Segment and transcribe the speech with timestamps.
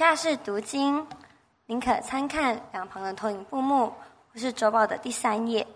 [0.00, 1.06] 以下是读经，
[1.66, 3.92] 您可参看两旁的投影布幕，
[4.32, 5.66] 或是周报的第三页，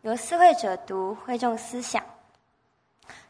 [0.00, 2.02] 由思会者读，会众思想。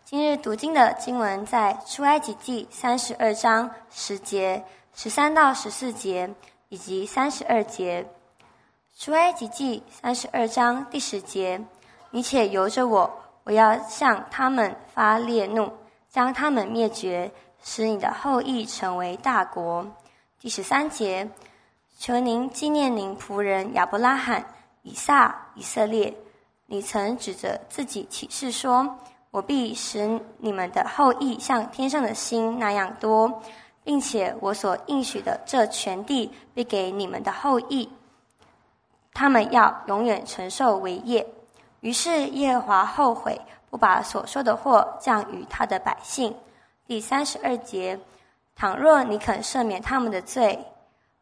[0.05, 4.65] 今日读经的经文在出埃及记三十二章十节
[4.95, 6.33] 十三到十四节
[6.69, 8.09] 以及三十二节。
[8.97, 11.61] 出埃及记三十二章第十节：
[12.13, 13.11] 你且由着我，
[13.43, 15.73] 我要向他们发烈怒，
[16.09, 19.85] 将他们灭绝，使你的后裔成为大国。
[20.43, 21.29] 第十三节：
[21.99, 24.43] 求您纪念您仆人亚伯拉罕、
[24.81, 26.15] 以撒、以色列。
[26.65, 28.99] 你曾指着自己起誓说。
[29.33, 33.41] 我必使你们的后裔像天上的星那样多，
[33.85, 37.89] 并且我所应许的这全地必给你们的后裔，
[39.13, 41.25] 他们要永远承受为业。
[41.81, 46.35] 于是耶和华后悔，不把所说的祸降与他的百姓。
[46.89, 47.97] 第三十二节：
[48.61, 50.67] 倘若你肯赦免他们的罪，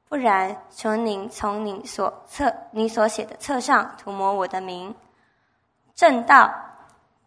[0.09, 4.93] 不然，求您从您所册你所写的册上涂抹我的名。
[5.95, 6.53] 正道。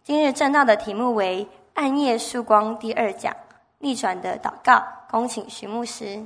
[0.04, 3.34] 今日正道的题目为“暗夜曙光”第二讲，
[3.80, 4.84] 逆转的祷告。
[5.10, 6.22] 恭请徐牧师。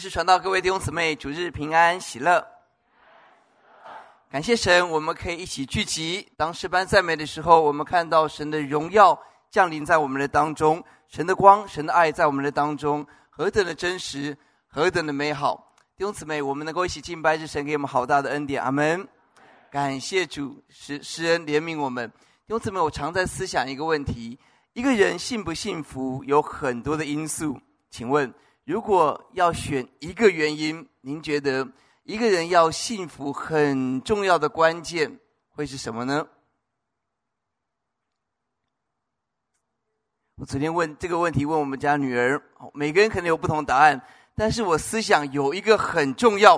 [0.00, 2.42] 是传道，各位弟兄姊妹，主日平安喜乐。
[4.30, 6.26] 感谢神，我们可以一起聚集。
[6.38, 10.82] 当诗班赞美的时候，我们看到神的荣耀降临在我们的当中。
[11.06, 14.34] 神的光，神的爱在我们的当中，何等的真实，
[14.68, 15.74] 何等的美好！
[15.98, 18.62] 弟兄姊妹，我们能够一起敬拜，是神给我们好大的恩典。
[18.62, 19.06] 阿门！
[19.70, 22.08] 感谢主，施施恩怜悯我们。
[22.46, 24.38] 弟兄姊妹，我常在思想一个问题：
[24.72, 27.60] 一个人幸不幸福，有很多的因素。
[27.90, 28.32] 请问，
[28.70, 31.68] 如果要选一个原因，您觉得
[32.04, 35.18] 一个人要幸福很重要的关键
[35.48, 36.24] 会是什么呢？
[40.36, 42.40] 我昨天问这个问题，问我们家女儿，
[42.72, 44.00] 每个人可能有不同答案，
[44.36, 46.56] 但是我思想有一个很重要，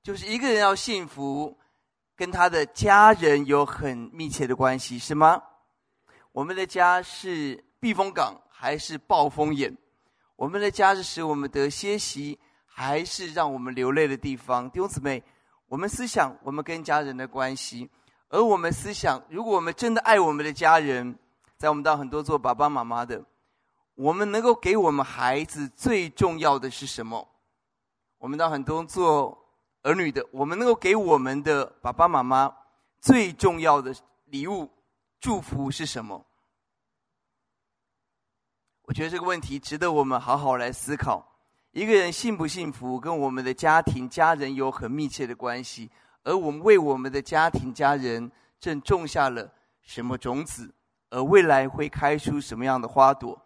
[0.00, 1.58] 就是一个人要幸福，
[2.14, 5.42] 跟他的家人有很密切的关系，是吗？
[6.30, 9.76] 我们的家是避风港还是暴风眼？
[10.38, 14.70] 我们的家是使我们得歇息，还是让我们流泪的地方？
[14.70, 15.20] 弟兄姊妹，
[15.66, 17.90] 我们思想我们跟家人的关系，
[18.28, 21.18] 而我们思想，如果我们真的爱我们的家人。
[21.56, 23.20] 在我们当很多做爸爸妈妈的，
[23.96, 27.28] 我们能够给我们孩子最重要的是什么？
[28.18, 29.36] 我们到很多做
[29.82, 32.54] 儿女的，我们能够给我们的爸爸妈妈
[33.00, 33.92] 最重要的
[34.26, 34.70] 礼物、
[35.18, 36.24] 祝福是什么？
[38.88, 41.22] 我觉得这个问题值得我们好好来思考。
[41.72, 45.90] 一个人幸不幸福，跟我们的家庭、家人有很密切的关系，
[46.22, 50.72] 而我们为我们的家庭、家人正种下了什么种子？
[51.10, 53.38] 而未来会开出什么样的花朵？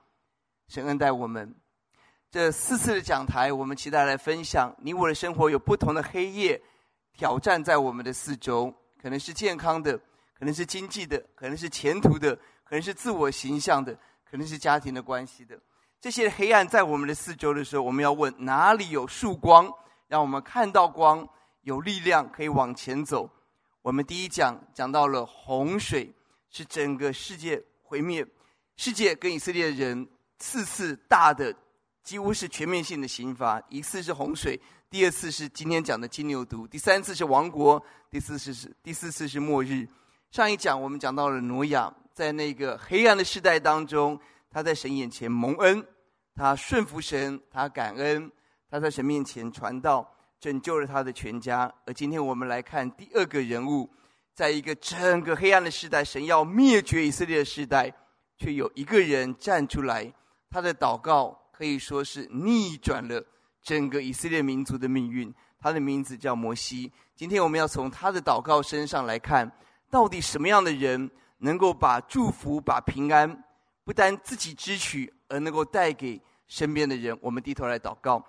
[0.68, 1.52] 神恩待我们。
[2.30, 4.72] 这四次的讲台，我们期待来分享。
[4.78, 6.62] 你我的生活有不同的黑夜
[7.12, 9.98] 挑战在我们的四周，可能是健康的，
[10.38, 12.32] 可能是经济的，可能是前途的，
[12.62, 13.98] 可能是自我形象的，
[14.32, 15.56] 可能是家庭的关系的。
[16.00, 19.72] 这些黑暗在我们的四周的时候，我们要问哪里有曙光，
[20.08, 21.28] 让我们看到光，
[21.60, 23.30] 有力量可以往前走。
[23.82, 26.12] 我们第一讲讲到了洪水。
[26.54, 28.22] 是整个世界毁灭，
[28.76, 30.06] 世界跟以色列人
[30.38, 31.50] 四次大的，
[32.02, 33.58] 几乎是全面性的刑罚。
[33.70, 34.60] 一次是洪水，
[34.90, 39.88] 第二次是今天讲的金牛犊，第三次是亡国，第四次是第四次是末日。
[40.30, 44.18] 上一讲我们讲到了挪亚，在那个黑暗的时代当中，
[44.50, 45.84] 他在神眼前蒙恩，
[46.34, 48.30] 他顺服神，他感恩，
[48.70, 50.08] 他在神面前传道，
[50.40, 51.72] 拯救了他的全家。
[51.86, 53.88] 而今天我们来看第二个人物。
[54.34, 57.92] 在一个整个黑暗的时代，神要灭绝以色列的时代，
[58.38, 60.10] 却有一个人站出来，
[60.48, 63.22] 他的祷告可以说是逆转了
[63.62, 65.32] 整个以色列民族的命运。
[65.60, 66.90] 他的名字叫摩西。
[67.14, 69.52] 今天我们要从他的祷告身上来看，
[69.90, 71.10] 到底什么样的人
[71.42, 73.44] 能够把祝福、把平安，
[73.84, 77.18] 不单自己支取，而能够带给身边的人。
[77.20, 78.24] 我们低头来祷告。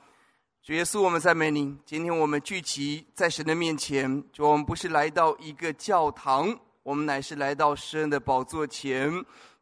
[0.64, 1.78] 主耶稣，我们赞美您。
[1.86, 9.12] 今天我们聚集在神的面前，主，我们不是来到一个教堂，我们乃是来到神的宝座前，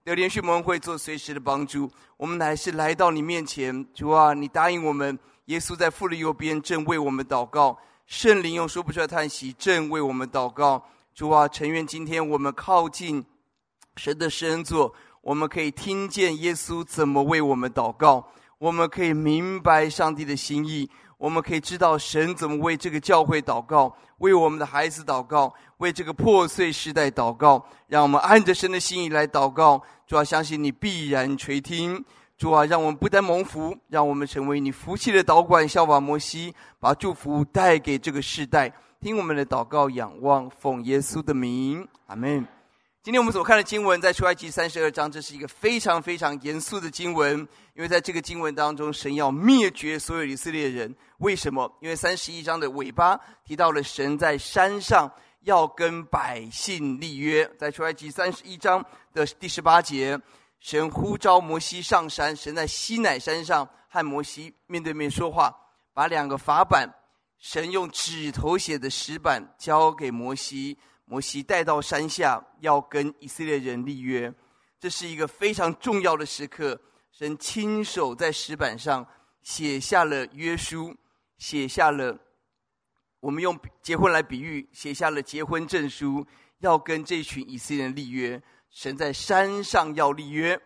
[0.04, 1.92] 得连续蒙会做随时的帮助。
[2.18, 10.86] 我们乃是来到你面前，主啊，你答应我们，耶稣在父的右边正为我们祷告，圣灵用说不出来叹息正为我们祷告。
[11.14, 13.26] 主啊，诚愿今天我们靠近
[13.96, 18.26] 神的施恩座，我们可以听见耶稣怎么为我们祷告。
[18.58, 27.66] 我们可以明白上帝的心意，我们可以知道神怎么为这个教会祷告，为我们的孩子祷告，为这个破碎时代祷告。
[27.88, 29.82] 让我们按着神的心意来祷告。
[30.06, 32.06] 主啊，相信你必然垂听。
[32.38, 38.72] 主啊，让我们不但蒙福，让我们成为你福气的导管，效法摩西，把祝福带给这个世代。
[39.00, 42.61] 听我们的祷告，仰望奉耶稣的名，阿门。
[43.04, 47.36] 今天我们所看的经文在出埃及三十二章，这是一个非常非常严肃的经文，
[47.74, 50.96] 因为在这个经文当中，神要灭绝所有以色列人。
[51.18, 51.76] 为什么？
[51.82, 60.16] 因为三十一章的尾巴提到了神在山上要跟百姓立约，在出埃及三十一章的第十八节，
[60.60, 65.52] 神呼召摩西上山，神在西乃山上和摩西面对面说话，
[65.92, 66.88] 把两个法版，
[67.40, 70.78] 神用指头写的石板交给摩西。
[71.12, 74.34] 摩西带到山下，要跟以色列人立约，
[74.80, 76.80] 这是一个非常重要的时刻。
[77.12, 79.06] 神亲手在石板上
[79.42, 80.96] 写下了约书，
[81.38, 82.18] 写下了
[83.20, 86.26] 我们用结婚来比喻，写下了结婚证书，
[86.60, 88.42] 要跟这群以色列人立约。
[88.70, 90.58] 神在山上要立约，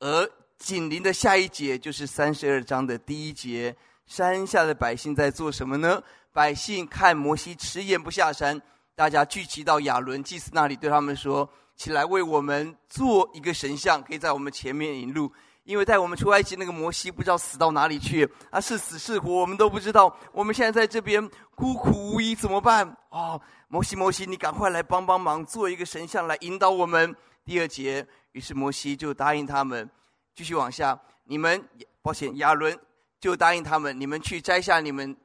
[0.00, 0.28] 而
[0.58, 3.76] 紧邻的下一节就是三十二章的第一节：
[4.06, 6.02] 山下的百姓在做什么呢？
[6.32, 8.60] 百姓看摩西迟延不下山。
[8.94, 15.32] 大家聚集到亚伦祭司那里，对他们说：“起来，为我们做一个神像，可以在我们前面引路。
[15.64, 20.14] 因为带我们出埃及那个摩西，不知道死到哪里去，啊，是死是活，我们都不知道。
[20.32, 22.96] 我们现在在这边孤苦无依，怎么办？
[23.10, 27.14] 哦，摩西，摩西，你赶快来帮帮忙，做一个神像来引导我们。”
[27.46, 29.88] 第二节，于是摩西就答应他们，
[30.34, 31.64] 继续往下，你们，
[32.02, 32.78] 抱歉，亚伦
[33.20, 35.16] 就答应他们，你们去摘下你们。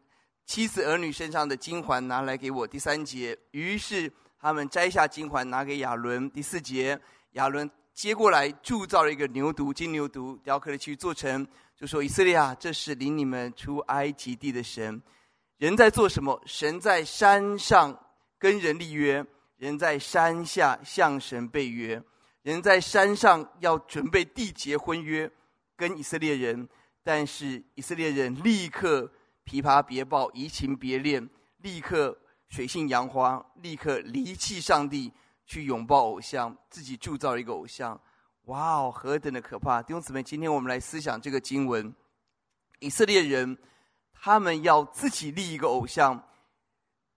[0.48, 2.66] 妻子儿女身上的金环拿来给我。
[2.66, 4.10] 第三节，于是
[4.40, 6.32] 他们摘下金环拿给亚伦。
[6.32, 6.98] 第四节，
[7.32, 11.46] 亚伦接过来铸造了一个牛犊，金牛犊，雕刻了去做成，
[11.76, 15.02] 就说：“以色列啊，这是领你们出埃及地的神。
[15.58, 16.42] 人在做什么？
[16.46, 18.00] 神在山上
[18.40, 19.26] 跟人立约，
[19.58, 22.02] 人在山下向神背约。
[22.44, 25.30] 人在山上要准备缔结婚约，
[25.76, 26.70] 跟以色列人，
[27.04, 29.12] 但是以色列人立刻。”
[29.48, 31.26] 琵琶别抱，移情别恋，
[31.60, 32.16] 立刻
[32.50, 35.10] 水性杨花，立刻离弃上帝，
[35.46, 37.98] 去拥抱偶像，自己铸造一个偶像。
[38.44, 39.82] 哇哦，何等的可怕！
[39.82, 41.96] 弟兄姊妹，今天我们来思想这个经文：
[42.80, 43.58] 以色列人
[44.14, 46.22] 他们要自己立一个偶像，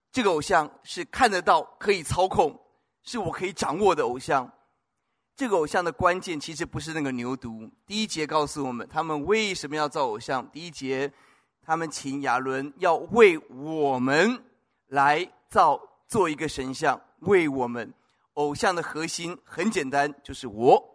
[0.09, 2.57] 这个偶像是看得到、可以操控，
[3.03, 4.49] 是我可以掌握的偶像。
[5.35, 7.69] 这个偶像的关键其实不是那个牛犊。
[7.85, 10.49] 第一节告诉我们，他们为什么要造偶像？
[10.49, 11.11] 第一节。
[11.71, 14.43] 他们请亚伦要为我们
[14.87, 17.93] 来造做一个神像，为我们。
[18.33, 20.85] 偶像的核心很简单，就是我。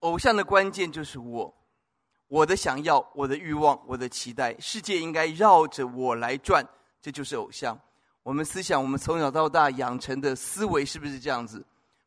[0.00, 1.54] 偶像的关键就是我，
[2.26, 6.66] 我的想要，我的欲望，我的期待，世界应该绕着我来转，
[7.00, 7.78] 这就是偶像。
[8.24, 11.64] 我们思想，我们从小到大养成的思维是不是这样子？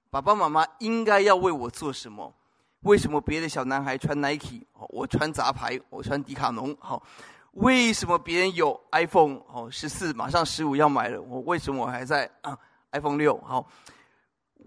[0.10, 2.36] 爸爸妈妈应该要为我做什么？
[2.82, 6.76] 为什么别的小男孩穿 Nike，我穿杂牌，我穿迪卡侬？
[6.82, 7.02] 好。
[7.56, 12.58] 为什么别人有 iPhone 哦，十四马上十五要买了，我为什么我还在啊
[12.92, 13.38] iPhone 六？
[13.46, 13.66] 好，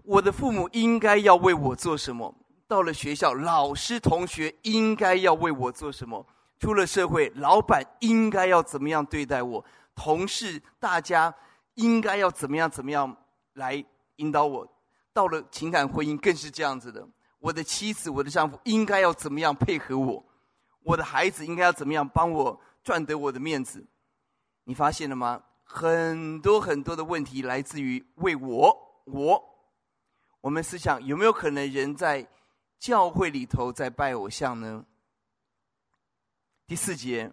[0.03, 2.33] 我的父母应该要为我做什么？
[2.67, 6.25] 到了学校，老师同学应该要为我做什么？
[6.59, 9.63] 出了社会，老板应该要怎么样对待我？
[9.93, 11.33] 同事大家
[11.75, 13.15] 应该要怎么样怎么样
[13.53, 13.83] 来
[14.15, 14.67] 引导我？
[15.13, 20.23] 到了情感婚姻更是这样子的，我的妻子、我的丈夫应该要怎么样配合我？
[20.81, 22.59] 我的孩子应该要怎么样帮我？
[22.89, 23.85] 赚得我的面子，
[24.63, 25.43] 你发现了吗？
[25.63, 29.43] 很多很多的问题来自于为我，我。
[30.41, 32.27] 我们思想有没有可能人在
[32.79, 34.83] 教会里头在拜偶像呢？
[36.65, 37.31] 第四节，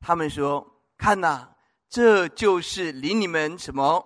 [0.00, 1.50] 他们说：“看呐，
[1.88, 4.04] 这就是领你们什么？”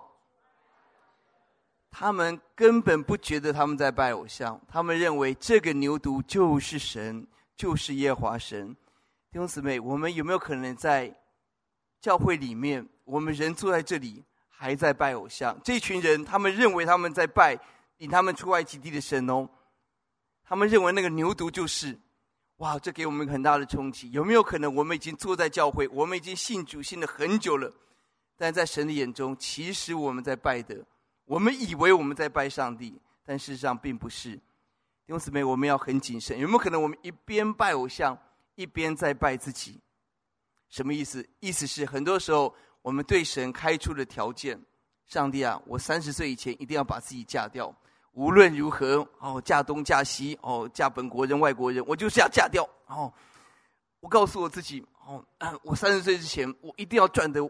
[1.89, 8.77] 他们根本不觉得他们在拜偶像，他们认为这个牛犊就是神，就是耶和华神。
[9.31, 11.09] 弟兄姊妹，我们有没有可能在
[12.01, 15.57] 教会里面，我们人坐在这里还在拜偶像？
[15.63, 17.57] 这群人，他们认为他们在拜
[17.99, 19.47] 领他们出埃及地的神哦，
[20.43, 21.97] 他们认为那个牛犊就是，
[22.57, 24.11] 哇，这给我们很大的冲击。
[24.11, 27.73] 有没有可能，我们已经坐在教会，我们已经信主信了很久了，
[28.35, 30.85] 但在神的眼中，其实我们在拜的，
[31.23, 34.31] 我们以为我们在拜上帝，但事实上并不是。
[34.35, 36.37] 弟兄姊妹，我们要很谨慎。
[36.37, 38.17] 有没有可能，我们一边拜偶像？
[38.61, 39.81] 一边在拜自己，
[40.69, 41.27] 什么意思？
[41.39, 42.53] 意思是很多时候
[42.83, 44.61] 我们对神开出的条件，
[45.07, 47.75] 上帝啊，我三十岁以前一定要把自己嫁掉，
[48.11, 53.11] 无论如何哦，嫁东嫁西哦，嫁本国人外国人，我就是要嫁掉哦。
[53.99, 55.25] 我告诉我自己哦，
[55.63, 57.41] 我三十岁之前，我一定要赚得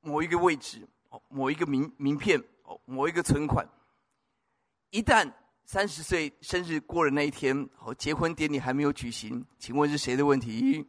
[0.00, 3.68] 某一个位置，哦，某一个名名片，哦，某一个存款。
[4.90, 5.28] 一旦
[5.64, 10.86] 三十岁生日过了那一天，哦，结婚典礼还没有举行，请问是谁的问题？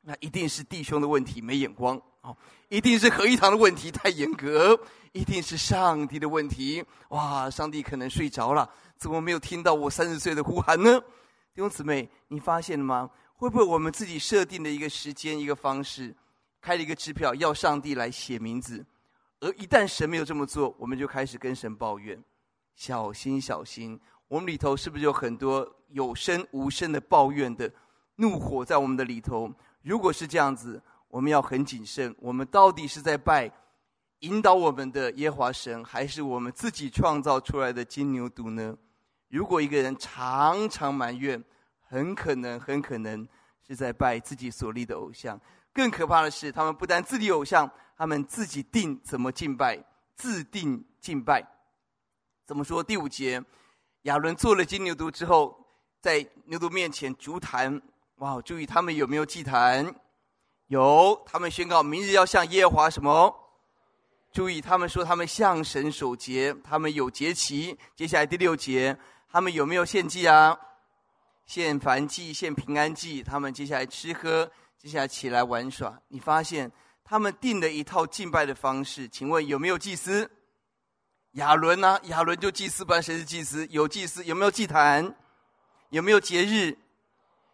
[0.00, 2.00] 那一定是弟兄的问题，没眼光。
[2.22, 2.36] 哦，
[2.68, 4.76] 一定是合一堂的问题太严格，
[5.12, 6.84] 一定是上帝的问题。
[7.10, 10.98] 哇，上帝可能睡着了，怎么没有听到我三十岁的呼喊呢？
[11.54, 13.08] 弟兄姊妹，你发现了吗？
[13.34, 16.16] 会不会我们自己设定的一个时间、一个方式，
[16.60, 18.84] 开了一个支票，要上帝来写名字，
[19.40, 22.20] 而一旦神没有这么做，我们就开始跟神抱怨。
[22.76, 27.68] 小心，小心，我们里头是不是有很多有声无声的抱怨的
[28.16, 29.50] 怒火在我们的里头？
[29.82, 32.14] 如果是这样子，我们要很谨慎。
[32.18, 33.50] 我们到底是在拜
[34.20, 38.76] 引导我们的耶华神，还是我们自己创造出来的金牛犊呢？
[39.28, 41.42] 如果一个人常常埋怨，
[41.80, 43.26] 很可能，很可能
[43.66, 45.40] 是在拜自己所立的偶像。
[45.72, 49.82] 更可怕的是，他们不但自立偶像，他们自己定怎么敬拜，
[50.14, 51.55] 自定敬拜。
[52.46, 52.80] 怎么说？
[52.80, 53.42] 第五节，
[54.02, 55.58] 亚伦做了金牛犊之后，
[56.00, 57.82] 在牛犊面前筑坛。
[58.18, 58.40] 哇！
[58.40, 59.92] 注意他们有没有祭坛？
[60.68, 63.34] 有，他们宣告明日要向耶和华什么？
[64.30, 67.76] 注意他们说他们向神守节，他们有节期。
[67.96, 68.96] 接下来第六节，
[69.28, 70.56] 他们有没有献祭啊？
[71.46, 73.24] 献燔祭、献平安祭。
[73.24, 74.48] 他们接下来吃喝，
[74.78, 76.00] 接下来起来玩耍。
[76.06, 76.70] 你发现
[77.02, 79.08] 他们定了一套敬拜的方式。
[79.08, 80.30] 请问有没有祭司？
[81.36, 81.98] 亚伦呢？
[82.04, 83.66] 亚伦就祭司，不然谁是祭司？
[83.68, 85.14] 有祭司，有没有祭坛？
[85.90, 86.76] 有没有节日？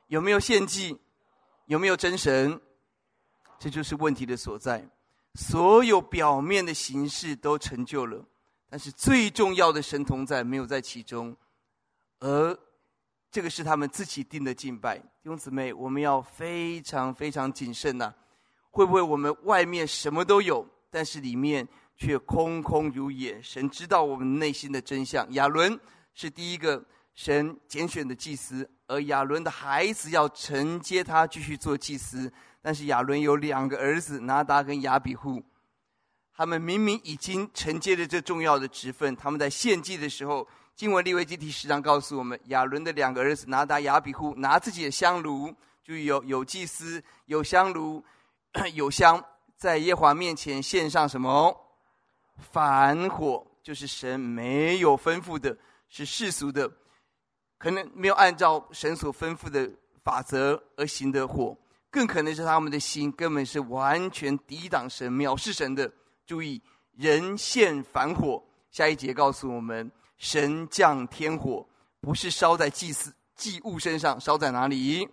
[0.06, 0.98] 有没有献祭？
[1.66, 2.60] 有没有真神？
[3.58, 4.88] 这就是问题的所在。
[5.34, 8.24] 所有表面的形式都成就了，
[8.68, 11.34] 但是最重要的神同在没有在其中，
[12.20, 12.56] 而
[13.30, 14.98] 这个是他们自己定的敬拜。
[14.98, 18.12] 弟兄姊妹，我们要非常非常谨慎呐！
[18.70, 21.66] 会不会我们外面什么都有，但是里面
[22.06, 23.40] 却空空如也？
[23.42, 25.26] 神知道我们内心的真相。
[25.34, 25.78] 亚伦
[26.14, 28.68] 是第一个神拣选的祭司。
[28.88, 32.30] 而亚伦的孩子要承接他继续做祭司，
[32.60, 35.42] 但是亚伦有两个儿子拿达跟亚比户，
[36.36, 48.04] 他们明明已经承接了这重要的职分，他们在献祭的时候，经文利未记第十章告诉我们，亚伦的两个儿子拿达、亚比户拿自己的香炉，就有有祭司、有香炉、
[48.74, 49.24] 有香，
[49.56, 51.61] 在耶华面前献上什么？
[52.42, 55.56] 燔火，就是神没有吩咐的，
[55.88, 56.70] 是世俗的。
[57.58, 59.70] 可能没有按照神所吩咐的
[60.02, 61.56] 法则而行的火，
[61.90, 65.90] 更可能是他们的心根本是完全抵挡神、藐视神的。
[66.26, 66.60] 注意，
[66.92, 71.64] 人献燔火，下一节告诉我们，神降天火，
[72.00, 75.08] 不是烧在祭司祭物身上，烧在哪里？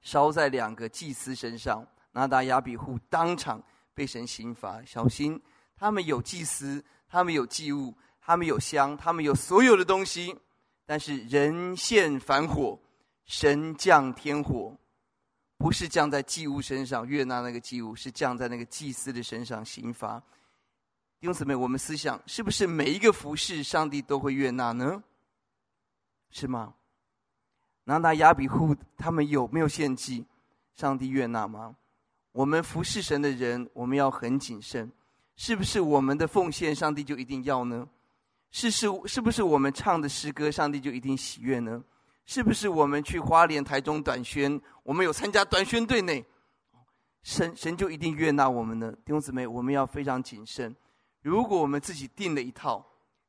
[0.00, 1.86] 烧在两个祭司身上。
[2.14, 3.62] 拿达亚比户当场
[3.94, 4.82] 被神刑罚。
[4.84, 5.40] 小心，
[5.82, 10.32] 他们有祭司，他们有祭物，他们有香，他们有所有的东西。
[10.86, 12.78] 但是人献凡火，
[13.24, 14.76] 神降天火，
[15.58, 20.22] 不是降在祭物身上，悦纳那个祭物，是降在那个祭司的身上刑罚。
[21.18, 25.02] 弟兄姊妹，我们思想是不是每一个服侍，上帝都会悦纳呢？
[26.30, 26.74] 是吗？
[27.82, 30.24] 拿达亚比户他们有没有献祭？
[30.76, 31.74] 上帝悦纳吗？
[32.30, 34.88] 我们服侍神的人，我们要很谨慎，
[35.36, 37.88] 是不是我们的奉献，上帝就一定要呢？
[38.50, 41.82] 是是是不是我们唱的诗歌，上帝就一定喜悦呢？
[42.24, 46.12] 是不是我们去花莲、台中短宣，我们有参加短宣队呢？
[47.22, 48.92] 神神就一定悦纳我们呢？
[49.04, 50.74] 弟兄姊妹，我们要非常谨慎。
[51.22, 52.84] 如果我们自己定了一套，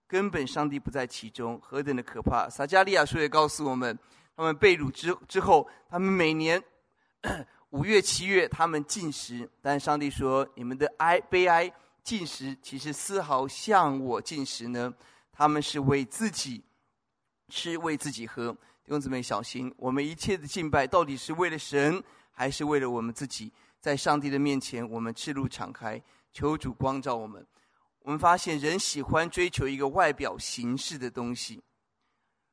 [0.08, 2.50] 根本上帝不在其中，何等的可怕！
[2.50, 3.98] 撒迦利亚书也告诉我们，
[4.36, 6.62] 他们被掳之之后，他们每年
[7.72, 11.72] 五月、七月，他们禁食，但上帝说：你们的哀悲哀
[12.04, 14.94] 进食，其实丝毫向我进食呢？
[15.32, 16.62] 他们是为自己
[17.50, 18.52] 吃，为自己喝。
[18.52, 19.74] 弟兄姊妹，小心！
[19.78, 23.52] 我们一切的敬拜，到底是为了神，还是为了我们自己？
[23.80, 27.46] 在上帝的面前，我们赤露敞开，求主光照我们。
[28.00, 31.62] 我们发现，人喜欢追求一个外表形式的东西，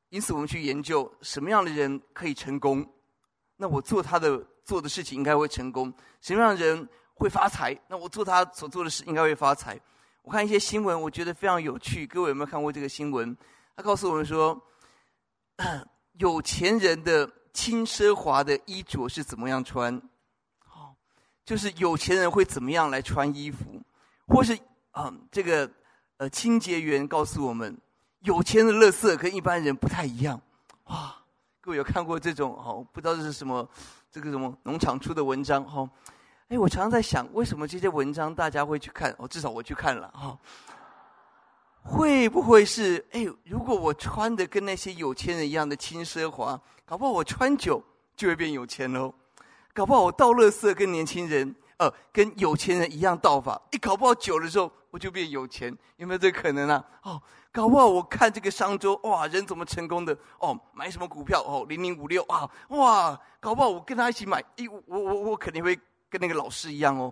[0.07, 2.89] 因此我们去研究什么样的人可以成功。
[3.57, 5.93] 那我做他的做的事情，应该会成功。
[6.21, 6.87] 什么样的人
[7.21, 7.79] 会发财？
[7.87, 9.79] 那我做他所做的事，应该会发财。
[10.23, 12.07] 我看一些新闻，我觉得非常有趣。
[12.07, 13.37] 各位有没有看过这个新闻？
[13.75, 14.59] 他告诉我们说，
[16.17, 19.95] 有钱人的轻奢华的衣着是怎么样穿？
[20.65, 20.95] 哦，
[21.45, 23.79] 就是有钱人会怎么样来穿衣服，
[24.25, 24.57] 或是
[24.89, 25.69] 啊、这个
[26.17, 27.77] 呃清洁员告诉我们，
[28.21, 30.41] 有钱的垃圾跟一般人不太一样。
[30.85, 31.15] 哇，
[31.61, 32.83] 各位有看过这种哦？
[32.91, 33.69] 不知道这是什么，
[34.11, 35.87] 这个什么农场出的文章哈？
[36.51, 39.15] 哎，我常常在想，为什么这些文章大家会去看？
[39.17, 40.37] 哦，至少我去看了哈。
[41.81, 43.25] 会不会是哎？
[43.45, 47.81] 如果我穿的跟那些有钱人一样的轻奢华，搞不好我穿久
[48.17, 49.13] 就会变有钱喽。
[49.73, 56.83] 搞不好我倒垃圾跟年轻人，呃，跟有钱人一样倒法，一搞不好久的时候我就变有钱，有没有这个可能啊？
[57.03, 57.21] 哦，
[57.53, 60.15] 搞不好我看这个商周，哇，人怎么成功的？
[60.39, 61.41] 哦，买什么股票？
[61.43, 65.79] 哦，零零五六啊，哇，搞不好我跟他一起买，一，我我我肯定会
[66.11, 67.11] 跟那个老师一样哦。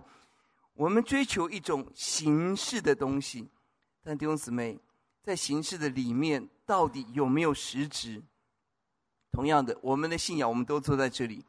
[0.74, 3.48] 我们追求一种形式的东西，
[4.04, 4.78] 但弟兄姊妹，
[5.22, 8.22] 在形式的里面到底有没有实质？
[9.32, 11.44] 同样的，我们的信仰，我们都坐在这里。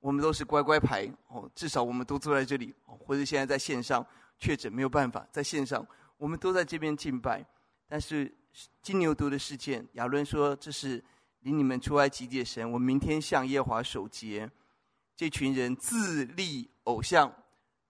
[0.00, 4.06] 我们都是乖乖牌哦，至少我们都坐在这里，或者现在在线上
[4.38, 5.86] 确诊没有办法在线上，
[6.18, 7.42] 我们都在这边敬拜。
[7.88, 8.30] 但是
[8.82, 11.02] 金牛犊的事件，亚伦说这是
[11.40, 14.50] 领你们出埃及的神，我明天向耶华守节。
[15.16, 17.32] 这群人自立偶像，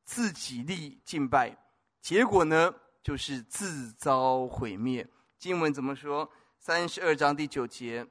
[0.04, 1.57] 自己立敬拜，
[2.00, 5.07] 结果呢就是自遭毁灭。
[5.38, 6.31] 经文怎么说？
[6.59, 8.07] 三十二章第九节，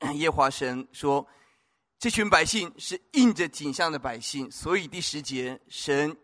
[0.14, 1.26] 耶华神说。
[2.00, 6.16] 这群百姓是印着景象的百姓，所以第十节，神，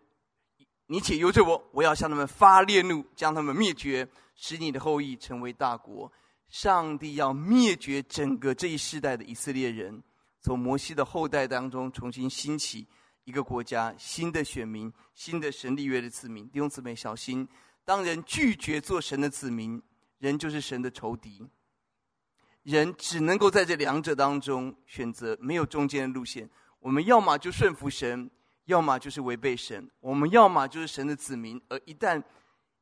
[0.86, 6.12] 你且由着我，我要向他们发烈怒，将他们灭绝，使你的后裔成为大国。
[6.48, 10.00] 上帝要灭绝整个这一世代的以色列人，
[10.44, 12.86] 从摩西的后代当中重新兴起
[13.24, 16.46] 一个国家，新的选民，新的神立约的子民。
[16.50, 17.48] 弟兄姊妹，小心，
[17.82, 19.82] 当人拒绝做神的子民，
[20.18, 21.48] 人就是神的仇敌。
[22.62, 26.46] 人只能够在这两者当中选择，没有中间的路线。
[26.78, 28.30] 我们要么就顺服神，
[28.66, 29.90] 要么就是违背神。
[30.00, 32.22] 我们要么就是神的子民，而一旦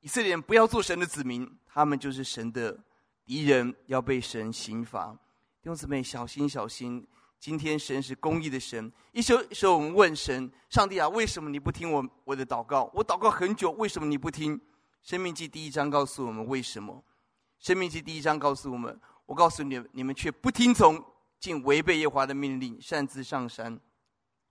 [0.00, 2.76] 以色列人不要做神的子民，他们就是神的
[3.24, 5.12] 敌人，要被神刑罚。
[5.62, 7.06] 弟兄姊妹，小心小心！
[7.42, 8.92] 今天神是公义的神。
[9.10, 12.88] 一时一时候我们问神：上帝啊，为什么你不听我我的祷告？
[12.94, 14.60] 我祷告很久，为什么你不听？
[15.02, 17.02] 生命记第一章告诉我们为什么。
[17.58, 18.96] 生命记第一章告诉我们。
[19.26, 21.04] 我告诉你们，你们却不听从，
[21.40, 23.76] 竟违背耶华的命令，擅自上山。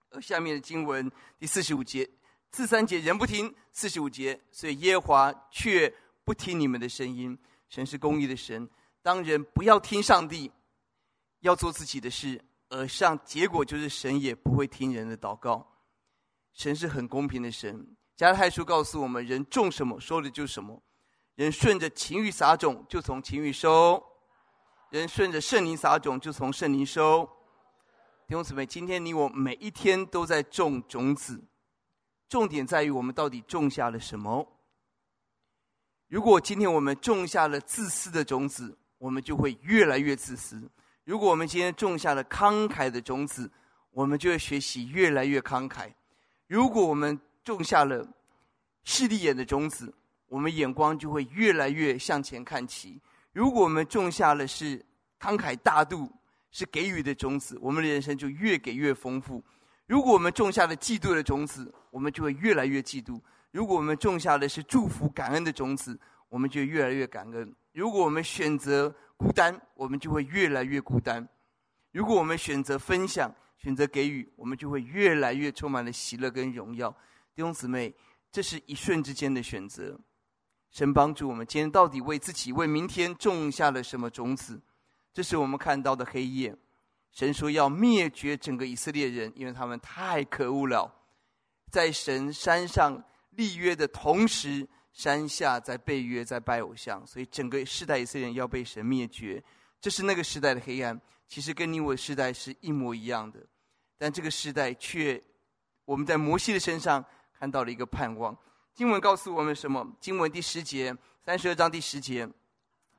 [0.09, 2.09] 而下面的经文第四十五节，
[2.51, 5.93] 次三节人不听，四十五节，所以耶华却
[6.25, 7.39] 不听你们的声音。
[7.69, 8.69] 神是公义的神，
[9.01, 10.51] 当人不要听上帝，
[11.39, 15.67] 要做自己的事，而上结果就是神也不会听人的祷告。
[16.53, 17.95] 神是很公平的神。
[18.15, 20.81] 加拉太书告诉我们，人种什么，收的就是什么。
[21.35, 24.01] 人顺着情欲撒种，就从情欲收。
[24.89, 27.29] 人顺着圣灵撒种，就从圣灵收。
[28.27, 31.43] 弟兄姊妹，今天你我每一天都在种种子，
[32.29, 34.47] 重点在于我们到底种下了什么。
[36.07, 40.57] 如果今天我们种下了自私的种子，我们就会越来越自私；
[41.03, 43.49] 如果我们今天种下了慷慨的种子，
[43.91, 45.87] 我们就会学习越来越慷慨；
[46.47, 48.07] 如果我们种下了
[48.83, 49.93] 势利眼的种子，
[50.27, 53.01] 我们眼光就会越来越向前看齐。
[53.33, 54.77] 如果我们种下了是
[55.19, 56.09] 慷慨大度、
[56.51, 59.41] 是给予的种子，我们的人生就越给越丰富；
[59.87, 63.19] 如果我们种下了嫉妒的种子，我们就会越来越嫉妒；
[63.51, 71.23] 如果我们种下的是祝福感恩的种子，我们就越来越感恩；如果我们选择孤单，我们就会越来越孤单；
[71.91, 76.89] 如果我们选择分享、选择给予，我们就会越来越充满了喜乐跟荣耀。
[77.35, 77.93] 弟兄姊妹，
[78.31, 79.95] 这是一瞬之间的选择。
[80.71, 84.59] 神帮助我们，今天到底为自己、为明天种下了什么种子？
[85.13, 86.57] 这是我们看到的黑夜。
[87.11, 90.91] 神说要灭绝整个以色列人，因为他们太可恶了。
[91.69, 99.41] 在神山上立约的同时，山下在背约，在拜偶像，所以整个世代以色列人要被神灭绝。
[99.79, 103.39] 这是那个时代的黑暗，其实跟你我的时代是一模一样的。
[103.97, 105.21] 但这个时代却，
[105.85, 107.03] 我们在摩西的身上
[107.37, 108.35] 看到了一个盼望。
[108.73, 109.85] 经文告诉我们什么？
[109.99, 112.27] 经文第十节，三十二章第十节，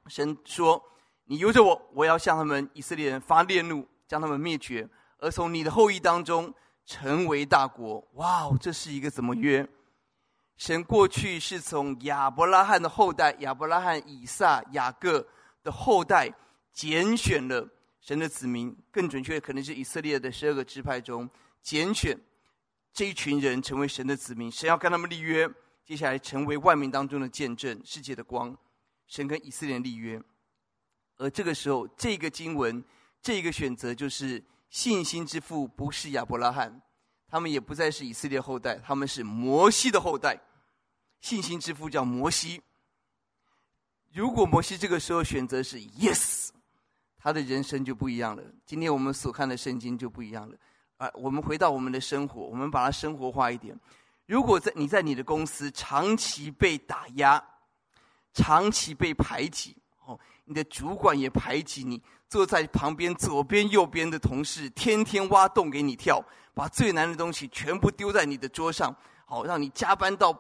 [0.07, 0.83] 神说
[1.27, 6.53] ：“你由着我，我要向他们以色列人发烈怒，将他们灭绝，而从你的后裔当中
[6.85, 9.67] 成为大国。”哇哦，这是一个怎么约？
[10.65, 15.27] 神过去是从亚伯拉罕的后代，亚伯拉罕、以撒、雅各
[15.65, 16.33] 的后代
[16.73, 17.69] 拣选了
[18.01, 21.29] 神的子民，更准确可能是以色列的十二个支派中
[21.63, 22.17] 拣选
[22.93, 24.49] 这一群人成为神的子民。
[24.53, 25.53] 神要跟他们立约。
[25.85, 28.57] 接下来成为万民当中的见证，世界的光。
[29.09, 30.23] 神跟以色列立约，
[31.17, 32.85] 而这个时候，这个经文，
[33.21, 36.81] 这个选择就是信心之父，不是亚伯拉罕，
[37.29, 40.39] 他们也不再是以色列后代，他们是摩西的后代。
[41.23, 42.61] 信心之父叫摩西。
[44.13, 46.51] 如果摩西这个时候选择是 yes，
[47.17, 48.43] 他的人生就不一样了。
[48.67, 50.57] 今天我们所看的圣经就不一样了。
[50.99, 53.79] 啊，我们回到我们的生活，我们把它生活化一点。
[54.27, 57.43] 如果在你在你的公司长期被打压，
[58.35, 66.21] 长期被排挤，哦，你的主管也排挤你，坐在旁边左边右边的同事天天挖洞给你跳，
[66.53, 70.33] 把最难的东西全部丢在你的桌上，好让你加班到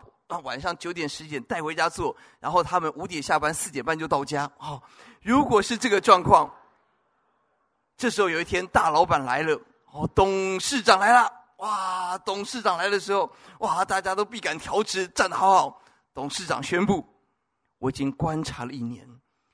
[0.42, 4.51] 晚上九点十点带回家做，然后他们五点下班，四点半就到家。
[4.59, 4.83] 哦，
[5.21, 6.53] 如果是这个状况，
[7.97, 9.61] 这时候有一天大老板来了，
[9.92, 11.31] 哦，董事长来了。
[11.59, 12.18] 哇！
[12.18, 15.81] 董事长来的时候，哇，大家都必敢调直，站得好好。
[16.12, 17.07] 董事长宣布
[17.79, 19.09] ：“我已经观察了一年，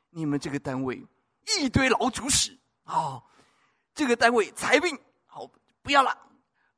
[0.08, 1.04] 你们这个单位
[1.58, 3.22] 一堆老鼠屎、哦！
[3.94, 5.46] 这个单位裁并，好，
[5.82, 6.16] 不要了，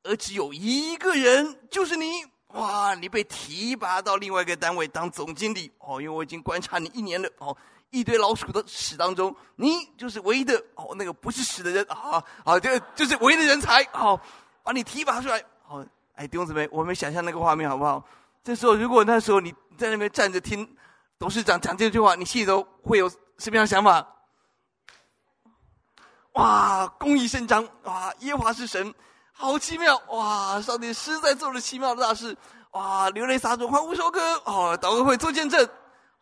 [0.03, 2.25] 而只有一个人，就是你。
[2.53, 2.95] 哇！
[2.95, 7.57] 你被提拔到另外一个单位当总经理哦，因为我已经观察你一年了哦，
[7.91, 14.15] 一堆老鼠的屎当中，你就是唯一的哦，那个不是屎的人啊啊，这个就是唯一的人才好。
[14.15, 14.21] 哦”
[14.63, 15.83] 把你提拔出来，好，
[16.15, 18.05] 哎，弟兄姊妹，我们想象那个画面好不好？
[18.45, 20.77] 这时候，如果那时候你在那边站着听
[21.19, 23.09] 董事长讲这句话，你心里头会有
[23.39, 24.07] 什么样的想法？
[26.35, 28.95] 哇，公益伸张，哇，耶华是神，
[29.40, 32.37] 好奇妙，哇，上帝实在做了奇妙的大事，
[32.72, 35.59] 哇，流泪撒种，欢呼收割，哦，祷告会做见证，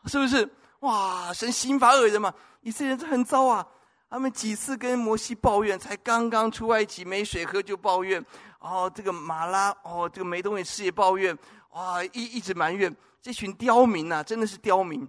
[0.06, 0.48] 是不是？
[0.82, 3.66] 哇，神刑罚恶人嘛，以色列人很糟啊。
[4.08, 8.24] 他们几次跟摩西抱怨，才刚刚出埃及没水喝就抱怨，
[8.60, 11.36] 哦，这个马拉哦，这个没东西吃也抱怨，
[11.72, 12.96] 哇，一一直埋怨。
[13.20, 15.06] 这群刁民呐，真的是刁民。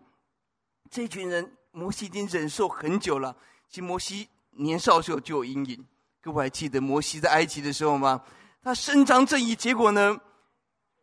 [0.89, 3.35] 这群人，摩西已经忍受很久了。
[3.69, 5.85] 其实摩西年少时候就有阴影，
[6.21, 8.21] 各位还记得摩西在埃及的时候吗？
[8.61, 10.17] 他伸张正义，结果呢？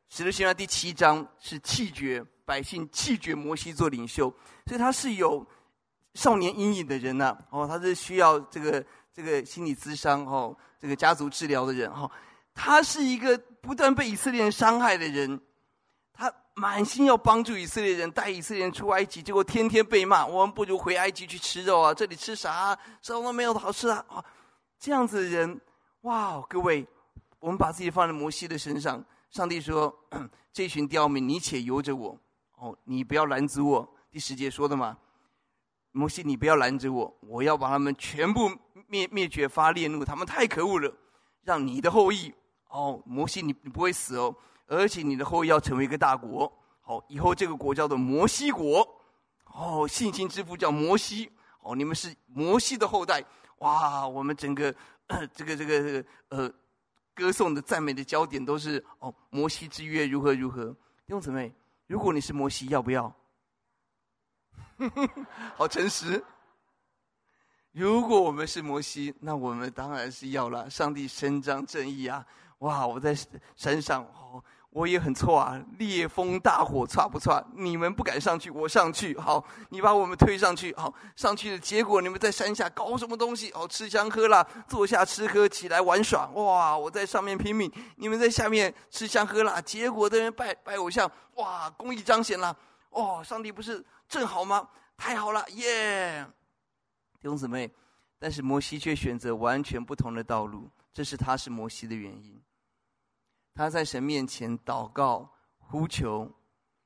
[0.08, 4.32] 使徒行传第七章是弃绝百姓，弃绝摩西做领袖，
[4.66, 5.46] 所以他是有。
[6.14, 12.10] 少年阴影的人呐、哦，他是需要这个这个心理咨商哦，这个家族治疗的人哈、哦，
[12.54, 15.38] 他是一个不断被以色列人伤害的人，
[16.14, 20.24] 他满心要帮助以色列人，带以色列人出埃及，结果天天被骂。
[20.24, 22.74] 我们不如回埃及去吃肉啊，这里吃啥？
[23.02, 24.02] 什么都没有好吃啊！
[24.08, 24.24] 哦，
[24.78, 25.60] 这样子的人，
[26.02, 26.86] 哇，各位，
[27.38, 29.94] 我们把自己放在摩西的身上，上帝说：
[30.52, 32.18] 这群刁民，你且由着我，
[32.56, 33.94] 哦，你不要拦阻我。
[34.10, 34.96] 第十节说的嘛。
[35.92, 38.50] 摩西，你不要拦着我，我要把他们全部
[38.86, 40.92] 灭灭绝，发烈怒，他们太可恶了。
[41.42, 42.34] 让你的后裔，
[42.68, 44.36] 哦，摩西，你你不会死哦，
[44.66, 46.52] 而且你的后裔要成为一个大国。
[46.82, 48.86] 好，以后这个国叫做摩西国。
[49.46, 51.30] 哦，信心之父叫摩西。
[51.62, 53.24] 哦，你们是摩西的后代。
[53.58, 54.74] 哇，我们整个
[55.32, 56.52] 这个这个这个呃
[57.14, 60.66] 歌颂的赞美的焦点都是哦，摩西之约如何如何。
[60.66, 61.52] 弟兄姊妹，
[61.86, 63.14] 如果你是摩西，要不要？
[65.56, 66.22] 好诚实。
[67.72, 70.68] 如果我们是摩西，那我们当然是要了。
[70.70, 72.26] 上帝伸张正义啊！
[72.60, 73.14] 哇，我在
[73.54, 74.42] 山上，哦，
[74.76, 75.58] 我也很错啊！
[75.78, 77.42] 烈风大火，错不错？
[77.54, 79.18] 你们不敢上去，我上去。
[79.18, 80.74] 好，你把我们推上去。
[80.76, 83.50] 好，上去的结果，你们在山下搞什么东西？
[83.52, 86.26] 哦，吃香喝辣，坐下吃喝，起来玩耍。
[86.34, 91.10] 哇，我在上面拼命，你们在下面吃香喝辣，结果在那拜拜偶像。
[91.36, 92.54] 哇，公益彰显了。
[92.90, 93.82] 哦，上帝不是。
[94.06, 94.68] 正好吗？
[94.98, 96.22] 太好了，耶！
[97.18, 97.72] 弟兄姊妹，
[98.18, 102.38] 但是摩西却选择完全不同的道路，这是他是摩西的原因。
[103.56, 105.26] 他在神面前祷告
[105.58, 106.30] 呼求。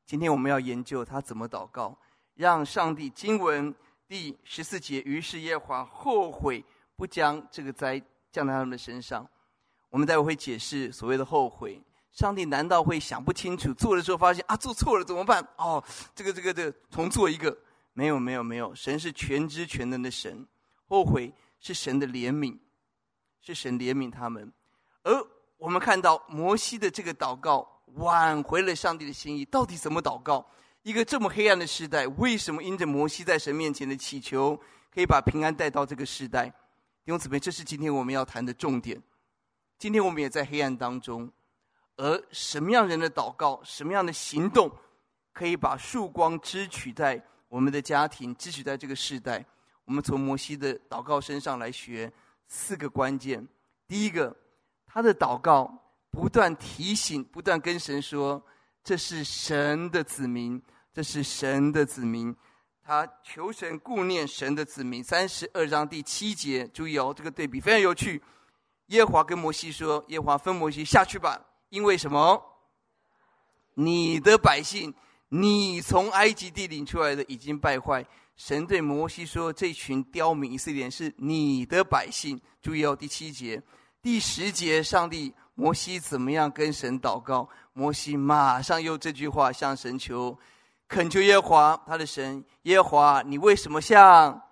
[0.06, 1.98] 今天我们要研究他怎么祷告，
[2.34, 3.74] 让上帝经文
[4.06, 9.28] 第十四节，于是耶和华后悔不将这个灾降在他们的身上。
[9.88, 11.82] 我们待会会解释所谓的后悔。
[12.12, 13.74] 上帝难道会想不清楚？
[13.74, 15.44] 做的时候发现啊，做错了怎么办？
[15.56, 15.82] 哦，
[16.14, 17.56] 这个这个这个，重做一个？
[17.92, 20.46] 没有没有没有，神是全知全能的神，
[20.86, 22.58] 后悔是神的怜悯，
[23.40, 24.52] 是神怜悯他们。
[25.02, 25.26] 而
[25.60, 29.44] 我们看到摩西的这个祷告，挽回了上帝的心意。
[29.44, 30.44] 到底怎么祷告？
[30.82, 34.58] 一个这么黑暗的时代，为什么因着摩西在神面前的祈求，
[34.90, 36.46] 可以把平安带到这个时代？
[37.04, 38.98] 弟兄姊妹，这是今天我们要谈的重点。
[39.78, 41.30] 今天我们也在黑暗当中。
[41.96, 44.72] 而什么样人的祷告，什么样的行动，
[45.34, 49.44] 可以把曙光支取在我们的家庭，支取在这个世代？
[49.84, 52.10] 我们从摩西的祷告身上来学
[52.48, 53.46] 四个关键。
[53.86, 54.34] 第一个，
[54.92, 55.72] 他的祷告
[56.10, 58.44] 不断提醒，不断跟神说
[58.82, 60.60] ：“这是神的子民，
[60.92, 62.34] 这是神的子民。”
[62.82, 65.04] 他求神顾念神的子民。
[65.04, 68.20] 三十二章第七节，注意哦，这个对比非常有趣。
[68.86, 72.42] 耶和华跟摩西说：“耶和华分摩西下去吧。”因为什么？
[73.74, 74.92] 你的百姓，
[75.28, 78.04] 你从埃及地领出来的已经败坏。
[78.34, 83.62] 神对摩西说：“这群刁民以色列人是你的百姓。”注意哦，第七节、
[84.02, 87.48] 第十节，上帝摩西怎么样跟神祷告？
[87.72, 90.38] 摩西马上用这句话向神求，
[90.88, 94.42] 恳求耶和华他的神，耶和华，你为什么像？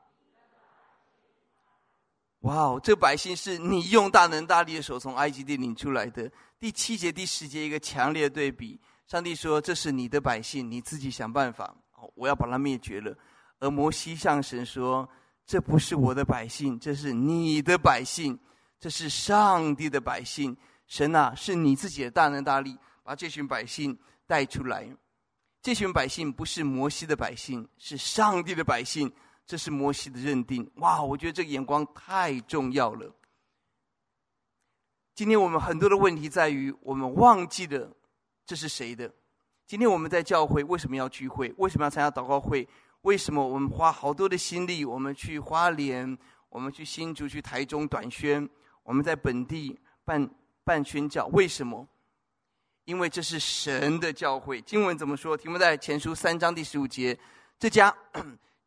[2.43, 6.31] 哇哦，这百姓是你用大能大力的手从埃及地领出来的。
[6.61, 11.75] 第七节、第十节一个强烈的对比，上帝说：“这是你的百姓，你自己想办法，
[12.15, 13.17] 我要把它灭绝了。”
[13.59, 15.09] 而摩西向神说
[15.45, 18.39] ：“这不是我的百姓，这是你的百姓，
[18.81, 20.57] 这是上帝的百姓。
[20.87, 24.89] 神啊，是你自己的大能大力，把这群百姓带出来。
[25.61, 29.13] 这群百姓不是摩西的百姓，是上帝的百姓。
[29.45, 30.71] 这是摩西的认定。
[30.77, 33.15] 哇，我觉得这个眼光太重要了。
[35.15, 37.91] 今天我们很多的问题在于，我们忘记了
[38.45, 39.11] 这是谁的。
[39.67, 41.53] 今天我们在教会为什么要聚会？
[41.59, 42.69] 为什么要参加祷告会？”
[43.03, 44.85] 为什么我们花好多的心力？
[44.85, 48.47] 我们去花莲，我们去新竹，去台中短宣，
[48.89, 50.31] 我们在本地办
[50.65, 51.27] 办宣教。
[51.27, 51.87] 为什么？
[52.87, 54.63] 因为这是神的教会。
[54.63, 55.37] 经文怎么说？
[55.37, 57.17] 题目在前书三章第十五节：
[57.59, 57.95] 这家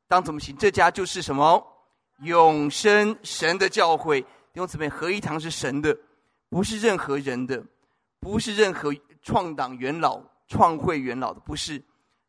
[0.07, 0.55] 当怎么行？
[0.55, 1.67] 这家就是什么？
[2.19, 4.21] 永生神的教会。
[4.21, 5.97] 弟兄姊妹，合一堂是神的，
[6.49, 7.65] 不是任何人的，
[8.19, 11.81] 不是任何创党元老、创会元老的，不是。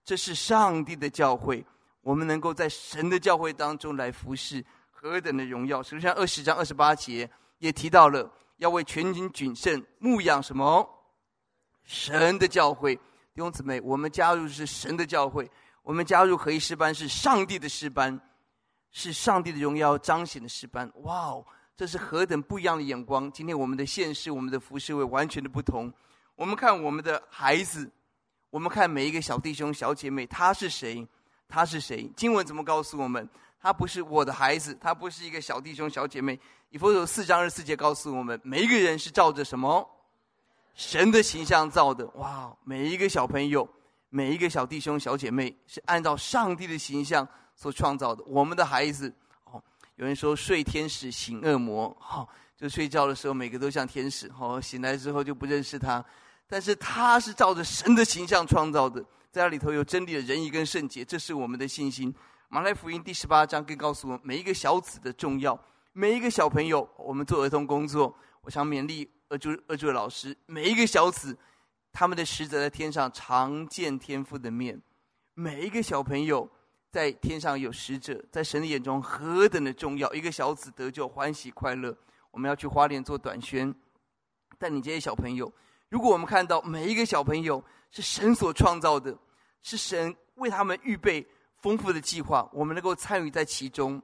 [0.03, 1.63] 这是上帝的教会。
[2.01, 5.83] 我们能够在神的教会当中来服侍，何等的荣耀！
[5.83, 7.29] 实际上，二十章二十八节
[7.63, 10.85] 也提到了要为全军谨慎牧养什么？
[11.85, 12.97] 神的教会。
[12.97, 15.49] 弟兄姊妹，我们加入是神的教会，
[15.85, 18.21] 我们加入合一诗班是上帝的诗班，
[18.91, 20.91] 是上帝的荣耀彰显的诗班。
[20.97, 21.47] 哇哦，
[21.77, 23.31] 这是何等不一样的眼光！
[23.31, 25.91] 今天我们的现世，我们的服侍会完全的不同。
[26.35, 27.89] 我们看我们的孩子，
[28.51, 31.07] 我们看每一个小弟兄小姐妹，他是谁？
[31.47, 32.11] 他是谁？
[32.17, 33.29] 经文怎么告诉我们？
[33.63, 36.39] 他不是我的孩子，他不是一个小弟兄、小姐妹。
[36.71, 39.89] 以弗所四章二十四节告诉我们，每一个人是照着什么？
[40.75, 42.05] 神的形象造的。
[42.17, 42.53] 哇！
[42.65, 43.69] 每一个小朋友，
[44.09, 48.25] 每一个小弟兄、小姐妹，是按照上帝的形象所创造的。
[48.25, 49.63] 我们的孩子，哦，
[49.95, 56.05] 有人说睡天使醒恶魔，哈、哦，就睡觉的时候每个都像天使，哦，醒来之后就不认识他。
[56.49, 59.01] 但是他是照着神的形象创造的。
[59.31, 62.13] 在那里头有真理的仁义跟圣洁，这是我们的信心。
[62.55, 65.59] 马太福音第十八章更告诉我们每一个小子的重要，
[65.95, 71.35] 每一个小朋友，我们做儿童工作，我想勉励二柱二柱的老师，每一个小子，
[71.95, 74.79] 他们的使者在天上常见天父的面，
[75.33, 76.47] 每一个小朋友
[76.91, 81.97] 在天上有使者，在神的眼中何等的重要，一个小子得救欢喜快乐。
[82.33, 83.75] 我们要去花莲做短宣，
[84.59, 85.51] 但你这些小朋友，
[85.89, 89.17] 如果我们看到每一个小朋友，是神所创造的，
[89.63, 91.27] 是神为他们预备
[91.63, 92.47] 丰富的计划。
[92.53, 94.03] 我们能够参与在其中，